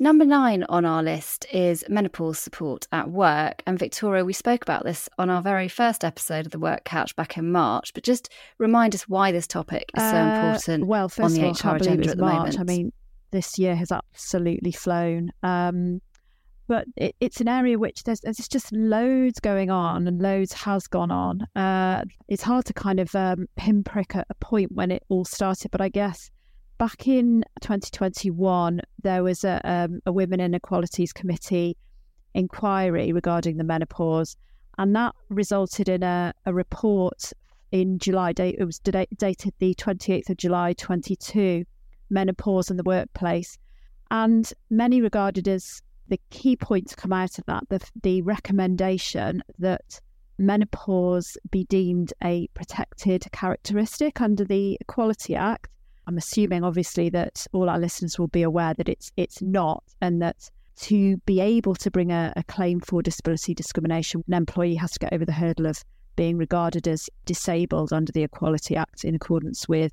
[0.00, 3.62] Number nine on our list is menopause support at work.
[3.66, 7.16] And Victoria, we spoke about this on our very first episode of the Work Couch
[7.16, 11.08] back in March, but just remind us why this topic is so uh, important well,
[11.08, 12.56] first on the of all, HR agenda at the March.
[12.56, 12.60] moment.
[12.60, 12.92] I mean,
[13.32, 15.32] this year has absolutely flown.
[15.42, 16.00] Um,
[16.68, 20.86] but it, it's an area which there's, there's just loads going on and loads has
[20.86, 21.40] gone on.
[21.56, 25.72] Uh, it's hard to kind of um, pinprick a, a point when it all started,
[25.72, 26.30] but I guess
[26.78, 31.76] back in 2021, there was a, um, a Women and Equalities Committee
[32.34, 34.36] inquiry regarding the menopause,
[34.78, 37.32] and that resulted in a, a report
[37.72, 38.32] in July.
[38.36, 41.64] It was dated the 28th of July 22,
[42.10, 43.58] menopause in the workplace,
[44.10, 49.42] and many regarded as the key point to come out of that the, the recommendation
[49.58, 50.00] that
[50.38, 55.68] menopause be deemed a protected characteristic under the Equality Act
[56.08, 60.22] I'm assuming, obviously, that all our listeners will be aware that it's it's not, and
[60.22, 64.92] that to be able to bring a, a claim for disability discrimination, an employee has
[64.92, 65.84] to get over the hurdle of
[66.16, 69.92] being regarded as disabled under the Equality Act in accordance with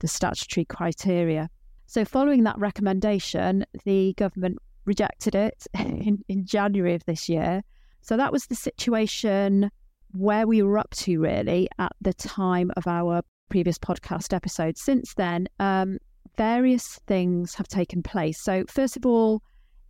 [0.00, 1.48] the statutory criteria.
[1.86, 7.62] So, following that recommendation, the government rejected it in, in January of this year.
[8.02, 9.70] So, that was the situation
[10.12, 14.82] where we were up to really at the time of our previous podcast episodes.
[14.82, 15.98] Since then, um,
[16.36, 18.40] various things have taken place.
[18.40, 19.42] So, first of all,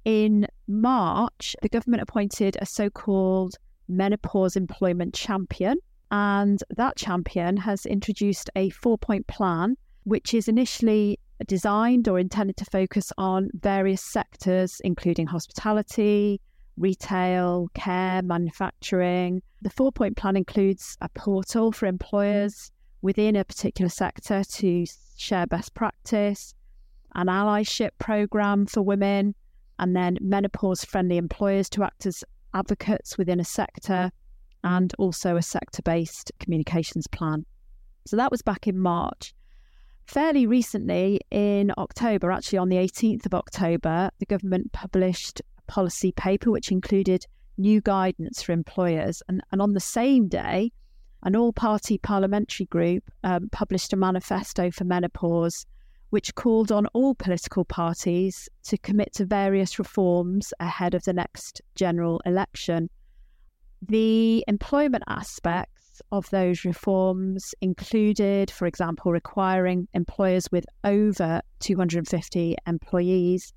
[0.04, 3.56] in March, the government appointed a so called
[3.88, 5.78] menopause employment champion.
[6.10, 12.56] And that champion has introduced a four point plan, which is initially designed or intended
[12.58, 16.40] to focus on various sectors, including hospitality,
[16.76, 19.42] retail, care, manufacturing.
[19.62, 22.70] The four point plan includes a portal for employers
[23.06, 24.84] within a particular sector to
[25.16, 26.52] share best practice,
[27.14, 29.32] an allyship program for women,
[29.78, 34.10] and then menopause friendly employers to act as advocates within a sector,
[34.64, 37.46] and also a sector based communications plan.
[38.06, 39.32] So that was back in March.
[40.08, 46.10] Fairly recently, in October, actually on the 18th of October, the government published a policy
[46.10, 47.24] paper which included
[47.56, 49.22] new guidance for employers.
[49.28, 50.72] And, and on the same day,
[51.26, 55.66] an all party parliamentary group um, published a manifesto for menopause,
[56.10, 61.60] which called on all political parties to commit to various reforms ahead of the next
[61.74, 62.88] general election.
[63.82, 73.52] The employment aspects of those reforms included, for example, requiring employers with over 250 employees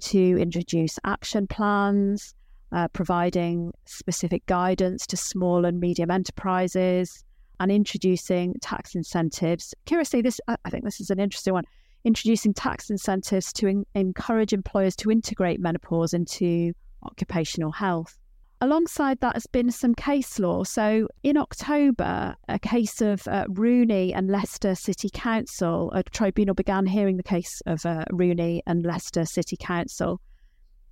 [0.00, 2.34] to introduce action plans,
[2.72, 7.24] uh, providing specific guidance to small and medium enterprises,
[7.60, 9.74] and introducing tax incentives.
[9.84, 11.64] Curiously, this I think this is an interesting one.
[12.04, 16.72] Introducing tax incentives to in- encourage employers to integrate menopause into
[17.04, 18.16] occupational health.
[18.62, 20.64] Alongside that has been some case law.
[20.64, 26.86] So in October, a case of uh, Rooney and Leicester City Council, a tribunal began
[26.86, 30.20] hearing the case of uh, Rooney and Leicester City Council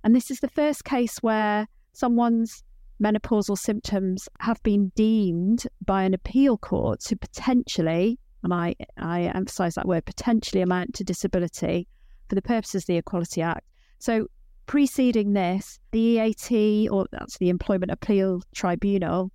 [0.03, 2.63] and this is the first case where someone's
[3.01, 9.75] menopausal symptoms have been deemed by an appeal court to potentially, and I, I emphasize
[9.75, 11.87] that word, potentially amount to disability
[12.27, 13.65] for the purposes of the Equality Act.
[13.99, 14.27] So,
[14.65, 19.31] preceding this, the EAT, or that's the Employment Appeal Tribunal,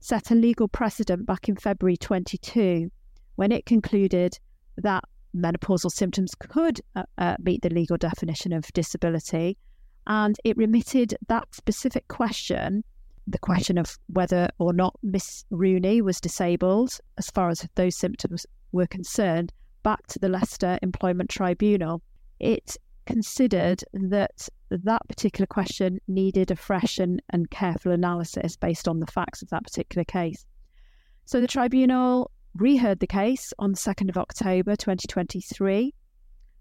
[0.00, 2.90] set a legal precedent back in February 22
[3.36, 4.38] when it concluded
[4.76, 5.04] that
[5.36, 9.56] menopausal symptoms could uh, uh, meet the legal definition of disability
[10.06, 12.84] and it remitted that specific question,
[13.26, 18.46] the question of whether or not Miss Rooney was disabled, as far as those symptoms
[18.72, 22.02] were concerned, back to the Leicester Employment Tribunal.
[22.38, 22.76] It
[23.06, 29.06] considered that that particular question needed a fresh and, and careful analysis based on the
[29.06, 30.46] facts of that particular case.
[31.24, 35.94] So the tribunal reheard the case on the 2nd of October 2023.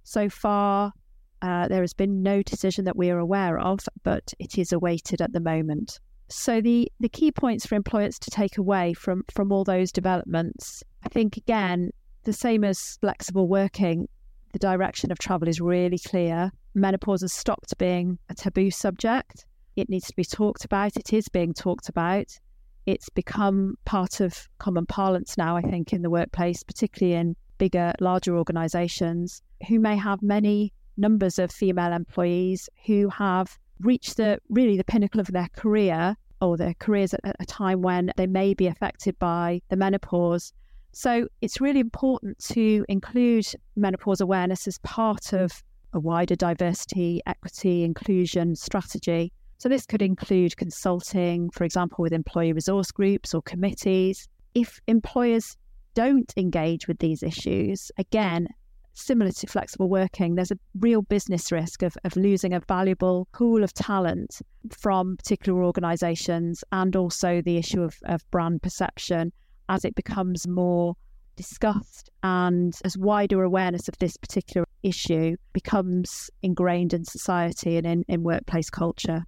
[0.03, 0.93] So far,
[1.41, 5.21] uh, there has been no decision that we are aware of, but it is awaited
[5.21, 5.99] at the moment.
[6.27, 10.83] So the, the key points for employers to take away from, from all those developments,
[11.03, 11.91] I think again,
[12.23, 14.07] the same as flexible working,
[14.53, 16.51] the direction of travel is really clear.
[16.75, 19.45] Menopause has stopped being a taboo subject.
[19.75, 20.97] It needs to be talked about.
[20.97, 22.37] It is being talked about.
[22.85, 27.93] It's become part of common parlance now, I think, in the workplace, particularly in bigger,
[27.99, 34.77] larger organizations who may have many numbers of female employees who have reached the really
[34.77, 38.67] the pinnacle of their career or their careers at a time when they may be
[38.67, 40.53] affected by the menopause.
[40.91, 43.45] So it's really important to include
[43.75, 49.31] menopause awareness as part of a wider diversity, equity, inclusion strategy.
[49.57, 54.27] So this could include consulting, for example, with employee resource groups or committees.
[54.55, 55.57] If employers
[55.93, 58.47] don't engage with these issues, again,
[58.99, 63.63] similar to flexible working, there's a real business risk of, of losing a valuable pool
[63.63, 69.31] of talent from particular organisations and also the issue of, of brand perception
[69.69, 70.95] as it becomes more
[71.35, 78.03] discussed and as wider awareness of this particular issue becomes ingrained in society and in,
[78.07, 79.23] in workplace culture.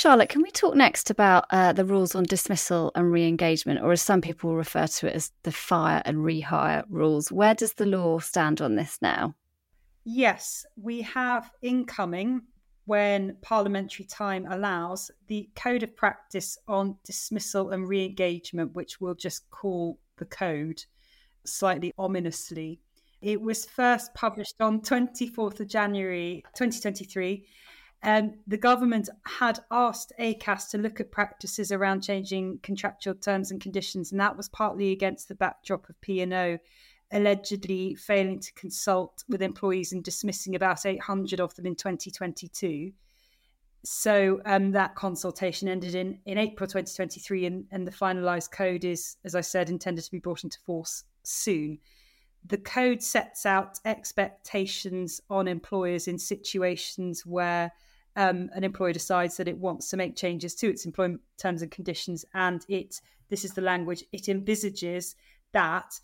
[0.00, 3.92] Charlotte, can we talk next about uh, the rules on dismissal and re engagement, or
[3.92, 7.30] as some people refer to it as the fire and rehire rules?
[7.30, 9.34] Where does the law stand on this now?
[10.04, 12.40] Yes, we have incoming,
[12.86, 19.14] when parliamentary time allows, the Code of Practice on Dismissal and Re Engagement, which we'll
[19.14, 20.82] just call the Code
[21.44, 22.80] slightly ominously.
[23.20, 27.44] It was first published on 24th of January 2023
[28.02, 33.60] um, the government had asked ACAS to look at practices around changing contractual terms and
[33.60, 36.58] conditions, and that was partly against the backdrop of P&O
[37.12, 42.92] allegedly failing to consult with employees and dismissing about 800 of them in 2022.
[43.82, 49.16] So um, that consultation ended in, in April 2023, and, and the finalised code is,
[49.24, 51.78] as I said, intended to be brought into force soon.
[52.46, 57.72] The code sets out expectations on employers in situations where
[58.16, 61.70] um, an employer decides that it wants to make changes to its employment terms and
[61.70, 65.14] conditions, and it this is the language it envisages
[65.52, 66.00] that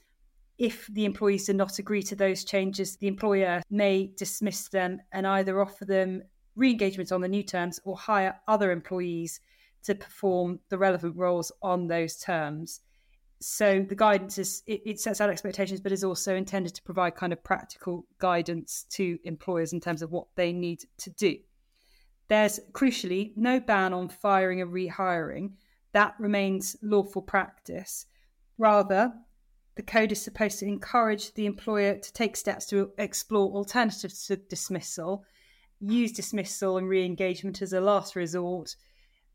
[0.58, 5.26] if the employees do not agree to those changes, the employer may dismiss them and
[5.26, 6.22] either offer them
[6.54, 9.40] re engagement on the new terms or hire other employees
[9.82, 12.80] to perform the relevant roles on those terms.
[13.38, 17.14] so the guidance is it, it, sets out expectations, but is also intended to provide
[17.14, 21.36] kind of practical guidance to employers in terms of what they need to do.
[22.28, 25.52] There's crucially no ban on firing and rehiring.
[25.92, 28.06] That remains lawful practice.
[28.58, 29.12] Rather,
[29.76, 34.36] the code is supposed to encourage the employer to take steps to explore alternatives to
[34.36, 35.24] dismissal,
[35.80, 38.74] use dismissal and re engagement as a last resort,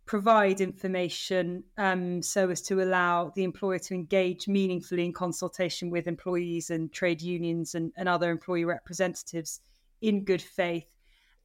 [0.06, 6.08] provide information um, so as to allow the employer to engage meaningfully in consultation with
[6.08, 9.62] employees and trade unions and, and other employee representatives
[10.02, 10.88] in good faith,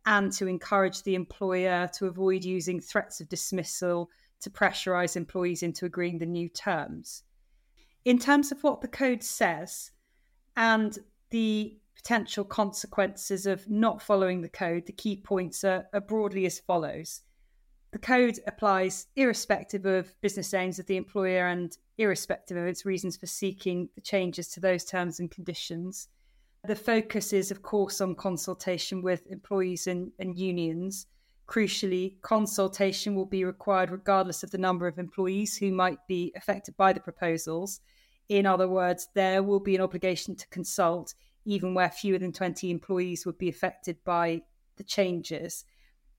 [0.07, 4.09] and to encourage the employer to avoid using threats of dismissal
[4.40, 7.24] to pressurize employees into agreeing the new terms.
[8.04, 9.90] In terms of what the code says
[10.57, 10.96] and
[11.30, 16.61] the potential consequences of not following the code, the key points are, are broadly as
[16.61, 17.22] follows.
[17.90, 23.16] The code applies irrespective of business aims of the employer and irrespective of its reasons
[23.16, 26.09] for seeking the changes to those terms and conditions.
[26.66, 31.06] The focus is, of course, on consultation with employees and, and unions.
[31.46, 36.76] Crucially, consultation will be required regardless of the number of employees who might be affected
[36.76, 37.80] by the proposals.
[38.28, 41.14] In other words, there will be an obligation to consult
[41.44, 44.42] even where fewer than 20 employees would be affected by
[44.76, 45.64] the changes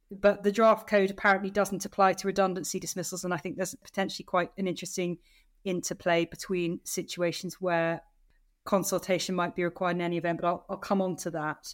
[0.09, 3.23] but the draft code apparently doesn't apply to redundancy dismissals.
[3.23, 5.17] And I think there's potentially quite an interesting
[5.65, 8.01] interplay between situations where
[8.67, 11.73] consultation might be required in any event, but I'll, I'll come on to that.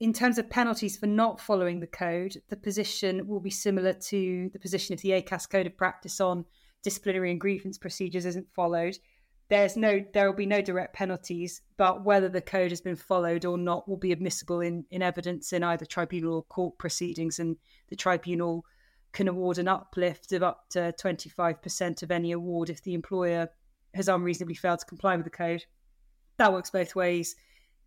[0.00, 4.50] In terms of penalties for not following the code, the position will be similar to
[4.52, 6.44] the position if the ACAS code of practice on
[6.82, 8.96] disciplinary and grievance procedures isn't followed
[9.48, 13.44] there's no there will be no direct penalties but whether the code has been followed
[13.44, 17.56] or not will be admissible in, in evidence in either tribunal or court proceedings and
[17.88, 18.64] the tribunal
[19.12, 23.48] can award an uplift of up to 25% of any award if the employer
[23.94, 25.64] has unreasonably failed to comply with the code
[26.38, 27.36] that works both ways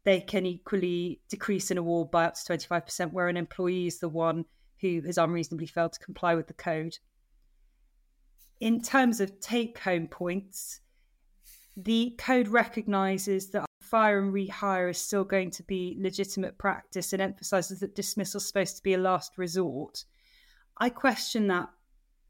[0.06, 4.10] they can equally decrease an award by up to 25% where an employee is the
[4.10, 4.46] one
[4.82, 6.98] who has unreasonably failed to comply with the code
[8.60, 10.82] in terms of take home points
[11.76, 17.22] the code recognises that fire and rehire is still going to be legitimate practice and
[17.22, 20.06] emphasises that dismissal is supposed to be a last resort.
[20.78, 21.70] I question that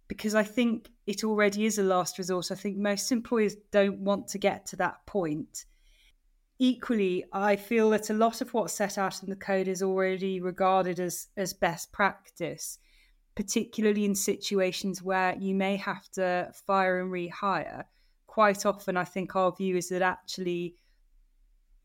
[0.08, 2.52] because I think it already is a last resort.
[2.52, 5.66] I think most employers don't want to get to that point.
[6.60, 10.42] Equally, I feel that a lot of what's set out in the code is already
[10.42, 12.78] regarded as, as best practice,
[13.36, 17.86] particularly in situations where you may have to fire and rehire
[18.40, 20.76] quite often I think our view is that actually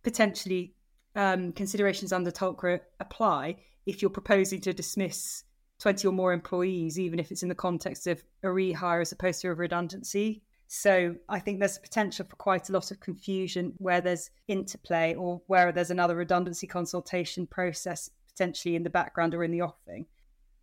[0.05, 0.75] potentially
[1.17, 3.57] um, considerations under TULRCA apply
[3.87, 5.43] if you're proposing to dismiss
[5.81, 9.41] 20 or more employees, even if it's in the context of a rehire as opposed
[9.41, 10.43] to a redundancy.
[10.67, 15.43] So I think there's potential for quite a lot of confusion where there's interplay or
[15.47, 20.07] where there's another redundancy consultation process potentially in the background or in the offing.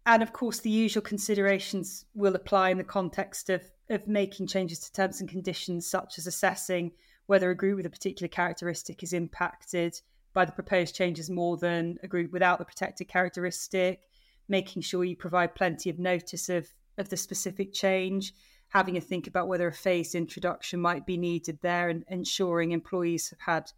[0.06, 4.80] And of course, the usual considerations will apply in the context of of making changes
[4.80, 6.92] to terms and conditions, such as assessing
[7.28, 10.00] whether a group with a particular characteristic is impacted
[10.34, 14.02] by the proposed changes more than a group without the protected characteristic,
[14.48, 18.34] making sure you provide plenty of notice of, of the specific change,
[18.72, 23.30] having a think about whether a phased introduction might be needed there, and ensuring employees
[23.30, 23.72] have had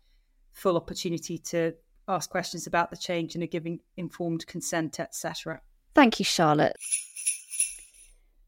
[0.52, 1.74] full opportunity to
[2.08, 5.62] ask questions about the change and are giving informed consent, etc.
[5.96, 6.76] Thank you, Charlotte.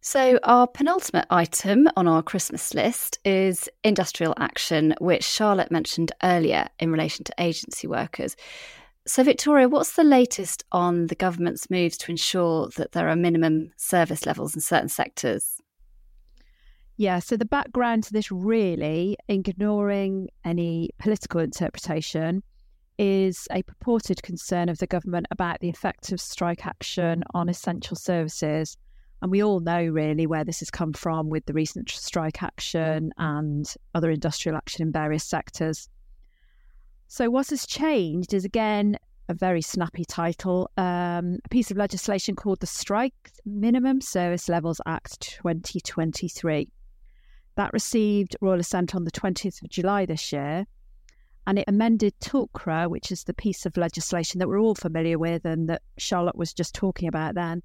[0.02, 6.68] So, our penultimate item on our Christmas list is industrial action, which Charlotte mentioned earlier
[6.78, 8.36] in relation to agency workers.
[9.08, 13.72] So, Victoria, what's the latest on the government's moves to ensure that there are minimum
[13.78, 15.60] service levels in certain sectors?
[16.98, 22.42] Yeah, so the background to this really, ignoring any political interpretation,
[22.98, 27.98] is a purported concern of the government about the effect of strike action on essential
[27.98, 28.78] services
[29.22, 33.12] and we all know really where this has come from with the recent strike action
[33.18, 35.90] and other industrial action in various sectors.
[37.08, 42.36] So, what has changed is again a very snappy title um, a piece of legislation
[42.36, 46.70] called the Strike Minimum Service Levels Act 2023.
[47.56, 50.66] That received royal assent on the 20th of July this year.
[51.48, 55.46] And it amended TULRCA, which is the piece of legislation that we're all familiar with
[55.46, 57.62] and that Charlotte was just talking about then,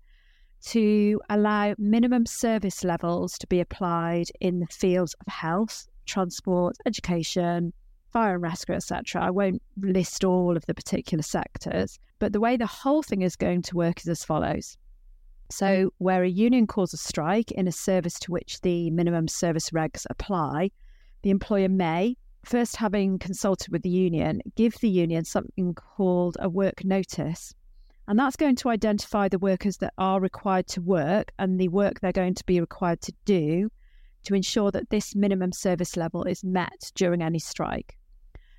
[0.67, 7.73] to allow minimum service levels to be applied in the fields of health, transport, education,
[8.13, 9.23] fire and rescue, etc.
[9.23, 13.37] I won't list all of the particular sectors, but the way the whole thing is
[13.37, 14.77] going to work is as follows.
[15.51, 15.89] So, mm-hmm.
[15.99, 20.07] where a union calls a strike in a service to which the minimum service regs
[20.09, 20.71] apply,
[21.23, 26.49] the employer may, first having consulted with the union, give the union something called a
[26.49, 27.55] work notice.
[28.09, 32.01] And that's going to identify the workers that are required to work and the work
[32.01, 33.71] they're going to be required to do
[34.25, 37.97] to ensure that this minimum service level is met during any strike.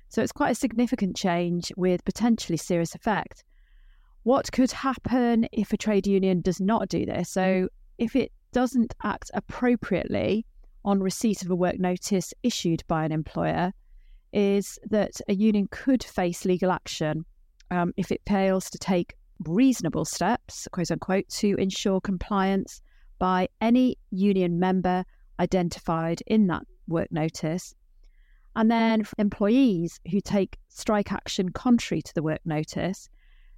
[0.08, 3.44] So it's quite a significant change with potentially serious effect.
[4.24, 7.30] What could happen if a trade union does not do this?
[7.30, 7.68] So
[7.98, 10.46] if it doesn't act appropriately
[10.84, 13.72] on receipt of a work notice issued by an employer,
[14.32, 17.24] is that a union could face legal action
[17.70, 19.14] um, if it fails to take
[19.46, 22.80] reasonable steps, quote unquote, to ensure compliance
[23.18, 25.04] by any union member
[25.40, 27.74] identified in that work notice.
[28.54, 33.08] And then employees who take strike action contrary to the work notice,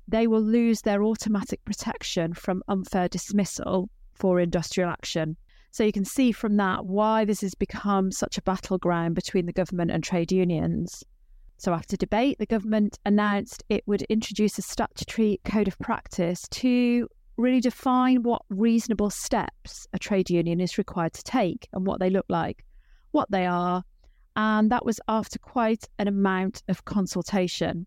[0.07, 5.37] they will lose their automatic protection from unfair dismissal for industrial action.
[5.71, 9.53] So you can see from that why this has become such a battleground between the
[9.53, 11.03] government and trade unions.
[11.57, 17.09] So, after debate, the government announced it would introduce a statutory code of practice to
[17.37, 22.11] really define what reasonable steps a trade union is required to take and what they
[22.11, 22.65] look like,
[23.13, 23.83] what they are.
[24.37, 27.87] And that was after quite an amount of consultation.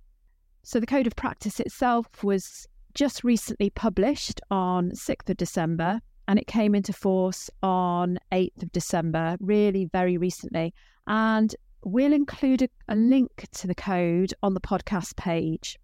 [0.68, 6.38] So, the code of practice itself was just recently published on 6th of December and
[6.38, 10.74] it came into force on 8th of December, really very recently.
[11.08, 11.56] And
[11.86, 15.80] we'll include a, a, link to the code on the podcast page.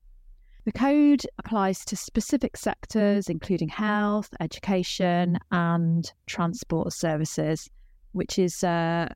[0.65, 7.69] The code applies to specific sectors, including health, education, and transport services,
[8.11, 9.07] which is uh,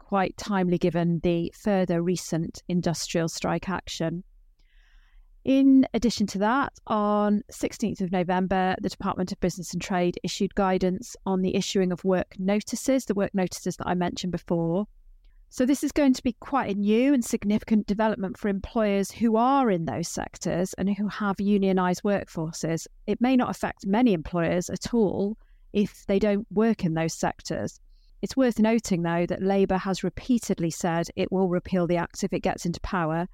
[0.00, 4.24] quite timely given the further recent industrial strike action.
[5.44, 10.54] In addition to that, on 16th of November, the Department of Business and Trade issued
[10.54, 14.86] guidance on the issuing of work notices, the work notices that I mentioned before,
[15.54, 19.36] so, this is going to be quite a new and significant development for employers who
[19.36, 22.86] are in those sectors and who have unionised workforces.
[23.06, 25.36] It may not affect many employers at all
[25.74, 27.78] if they don't work in those sectors.
[28.22, 32.32] It's worth noting, though, that Labour has repeatedly said it will repeal the Act if
[32.32, 33.28] it gets into power,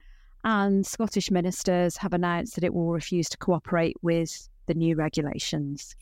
[0.45, 5.95] and Scottish ministers have announced that it will refuse to cooperate with the new regulations.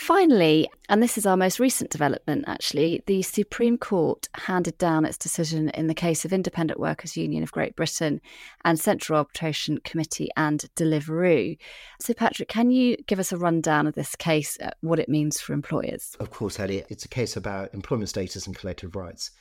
[0.00, 5.18] Finally, and this is our most recent development actually, the Supreme Court handed down its
[5.18, 8.22] decision in the case of Independent Workers Union of Great Britain
[8.64, 11.58] and Central Arbitration Committee and Deliveroo.
[12.00, 15.38] So, Patrick, can you give us a rundown of this case, uh, what it means
[15.38, 16.16] for employers?
[16.18, 16.82] Of course, Ellie.
[16.88, 19.32] It's a case about employment status and collective rights.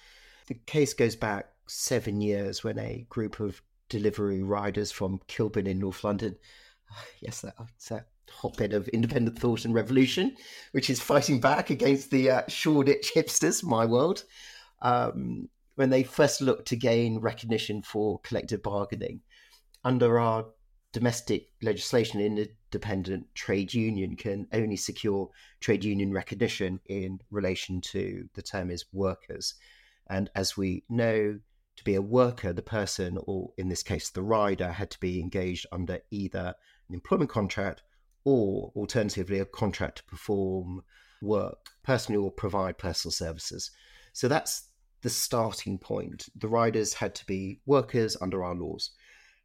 [0.48, 5.80] The case goes back seven years when a group of Deliveroo riders from Kilburn in
[5.80, 6.36] North London,
[7.20, 10.36] yes, that's a hotbed of independent thought and revolution,
[10.72, 14.24] which is fighting back against the uh, Shoreditch hipsters, my world.
[14.82, 19.22] Um, when they first looked to gain recognition for collective bargaining,
[19.84, 20.46] under our
[20.92, 22.38] domestic legislation, an
[22.72, 25.30] independent trade union can only secure
[25.60, 29.56] trade union recognition in relation to the term is workers.
[30.08, 31.40] And as we know,
[31.80, 35.20] to be a worker, the person, or in this case, the rider, had to be
[35.20, 36.54] engaged under either
[36.88, 37.82] an employment contract
[38.26, 40.84] or alternatively a contract to perform
[41.22, 43.72] work personally or provide personal services.
[44.14, 44.68] So that's
[45.02, 46.28] the starting point.
[46.36, 48.92] The riders had to be workers under our laws.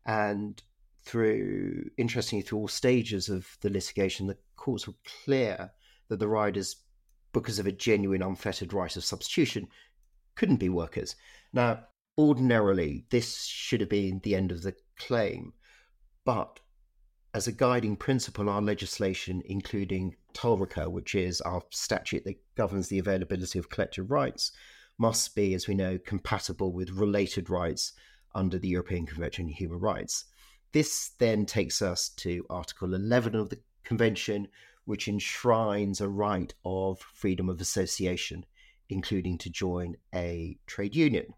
[0.05, 0.61] And
[1.05, 5.71] through, interestingly, through all stages of the litigation, the courts were clear
[6.09, 6.77] that the riders,
[7.33, 9.69] because of a genuine unfettered right of substitution,
[10.35, 11.15] couldn't be workers.
[11.53, 11.85] Now,
[12.17, 15.53] ordinarily, this should have been the end of the claim.
[16.25, 16.61] But
[17.35, 22.99] as a guiding principle, our legislation, including TULRCA, which is our statute that governs the
[22.99, 24.53] availability of collective rights,
[24.99, 27.93] must be, as we know, compatible with related rights
[28.35, 30.27] under the European Convention on Human Rights.
[30.73, 34.49] This then takes us to Article 11 of the Convention,
[34.85, 38.45] which enshrines a right of freedom of association,
[38.89, 41.35] including to join a trade union.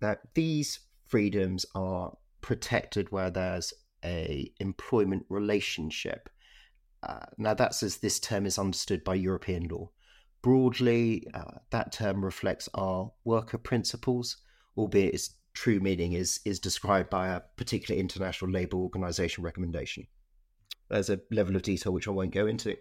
[0.00, 3.72] Now, these freedoms are protected where there's
[4.04, 6.28] a employment relationship.
[7.02, 9.90] Uh, now, that's as this term is understood by European law.
[10.42, 14.36] Broadly, uh, that term reflects our worker principles,
[14.76, 20.06] albeit its true meaning is is described by a particular international labour organisation recommendation.
[20.88, 22.76] There's a level of detail which I won't go into,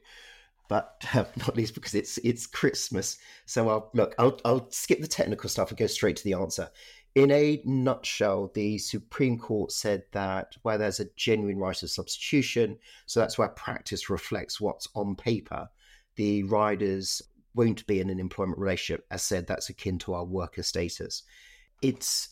[0.69, 3.17] but uh, not least because it's it's Christmas.
[3.45, 4.13] So I'll look.
[4.19, 6.69] I'll I'll skip the technical stuff and go straight to the answer
[7.15, 12.77] in a nutshell, the Supreme Court said that where there's a genuine right of substitution,
[13.05, 15.67] so that's where practice reflects what's on paper,
[16.15, 17.21] the riders
[17.55, 21.23] won't be in an employment relationship, as said, that's akin to our worker status.
[21.81, 22.29] It's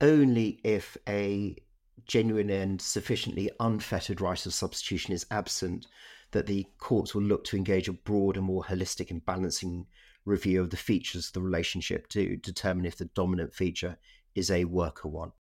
[0.00, 1.56] only if a
[2.06, 5.86] genuine and sufficiently unfettered right of substitution is absent
[6.32, 9.86] that the courts will look to engage a broader, more holistic and balancing
[10.24, 13.96] review of the features of the relationship to determine if the dominant feature
[14.34, 15.32] is a worker one.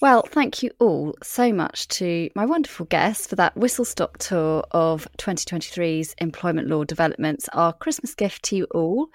[0.00, 4.62] Well, thank you all so much to my wonderful guests for that whistle stop tour
[4.72, 9.08] of 2023's employment law developments, our Christmas gift to you all.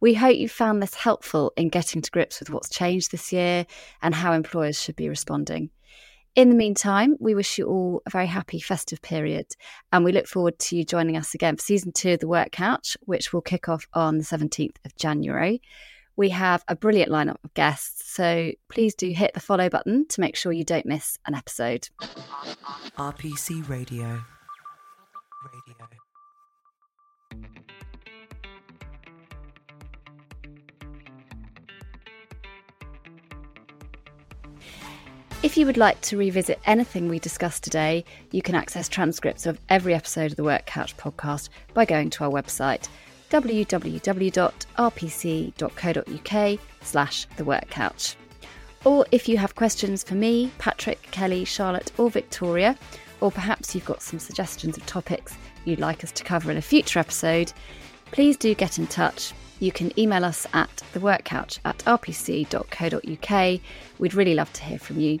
[0.00, 3.66] We hope you found this helpful in getting to grips with what's changed this year
[4.02, 5.70] and how employers should be responding.
[6.36, 9.46] In the meantime, we wish you all a very happy festive period
[9.90, 12.52] and we look forward to you joining us again for season two of The Work
[12.52, 15.62] Couch, which will kick off on the 17th of January.
[16.14, 20.20] We have a brilliant lineup of guests, so please do hit the follow button to
[20.20, 21.88] make sure you don't miss an episode.
[22.98, 24.04] RPC Radio.
[24.04, 24.35] Radio.
[35.46, 39.60] If you would like to revisit anything we discussed today, you can access transcripts of
[39.68, 42.88] every episode of the Work Couch podcast by going to our website
[43.30, 43.70] www.rpc.co.uk
[46.82, 48.16] slash the work couch.
[48.84, 52.76] Or if you have questions for me, Patrick, Kelly, Charlotte, or Victoria,
[53.20, 56.62] or perhaps you've got some suggestions of topics you'd like us to cover in a
[56.62, 57.52] future episode,
[58.10, 59.32] please do get in touch.
[59.60, 63.60] You can email us at theworkcouch at rpc.co.uk.
[64.00, 65.20] We'd really love to hear from you.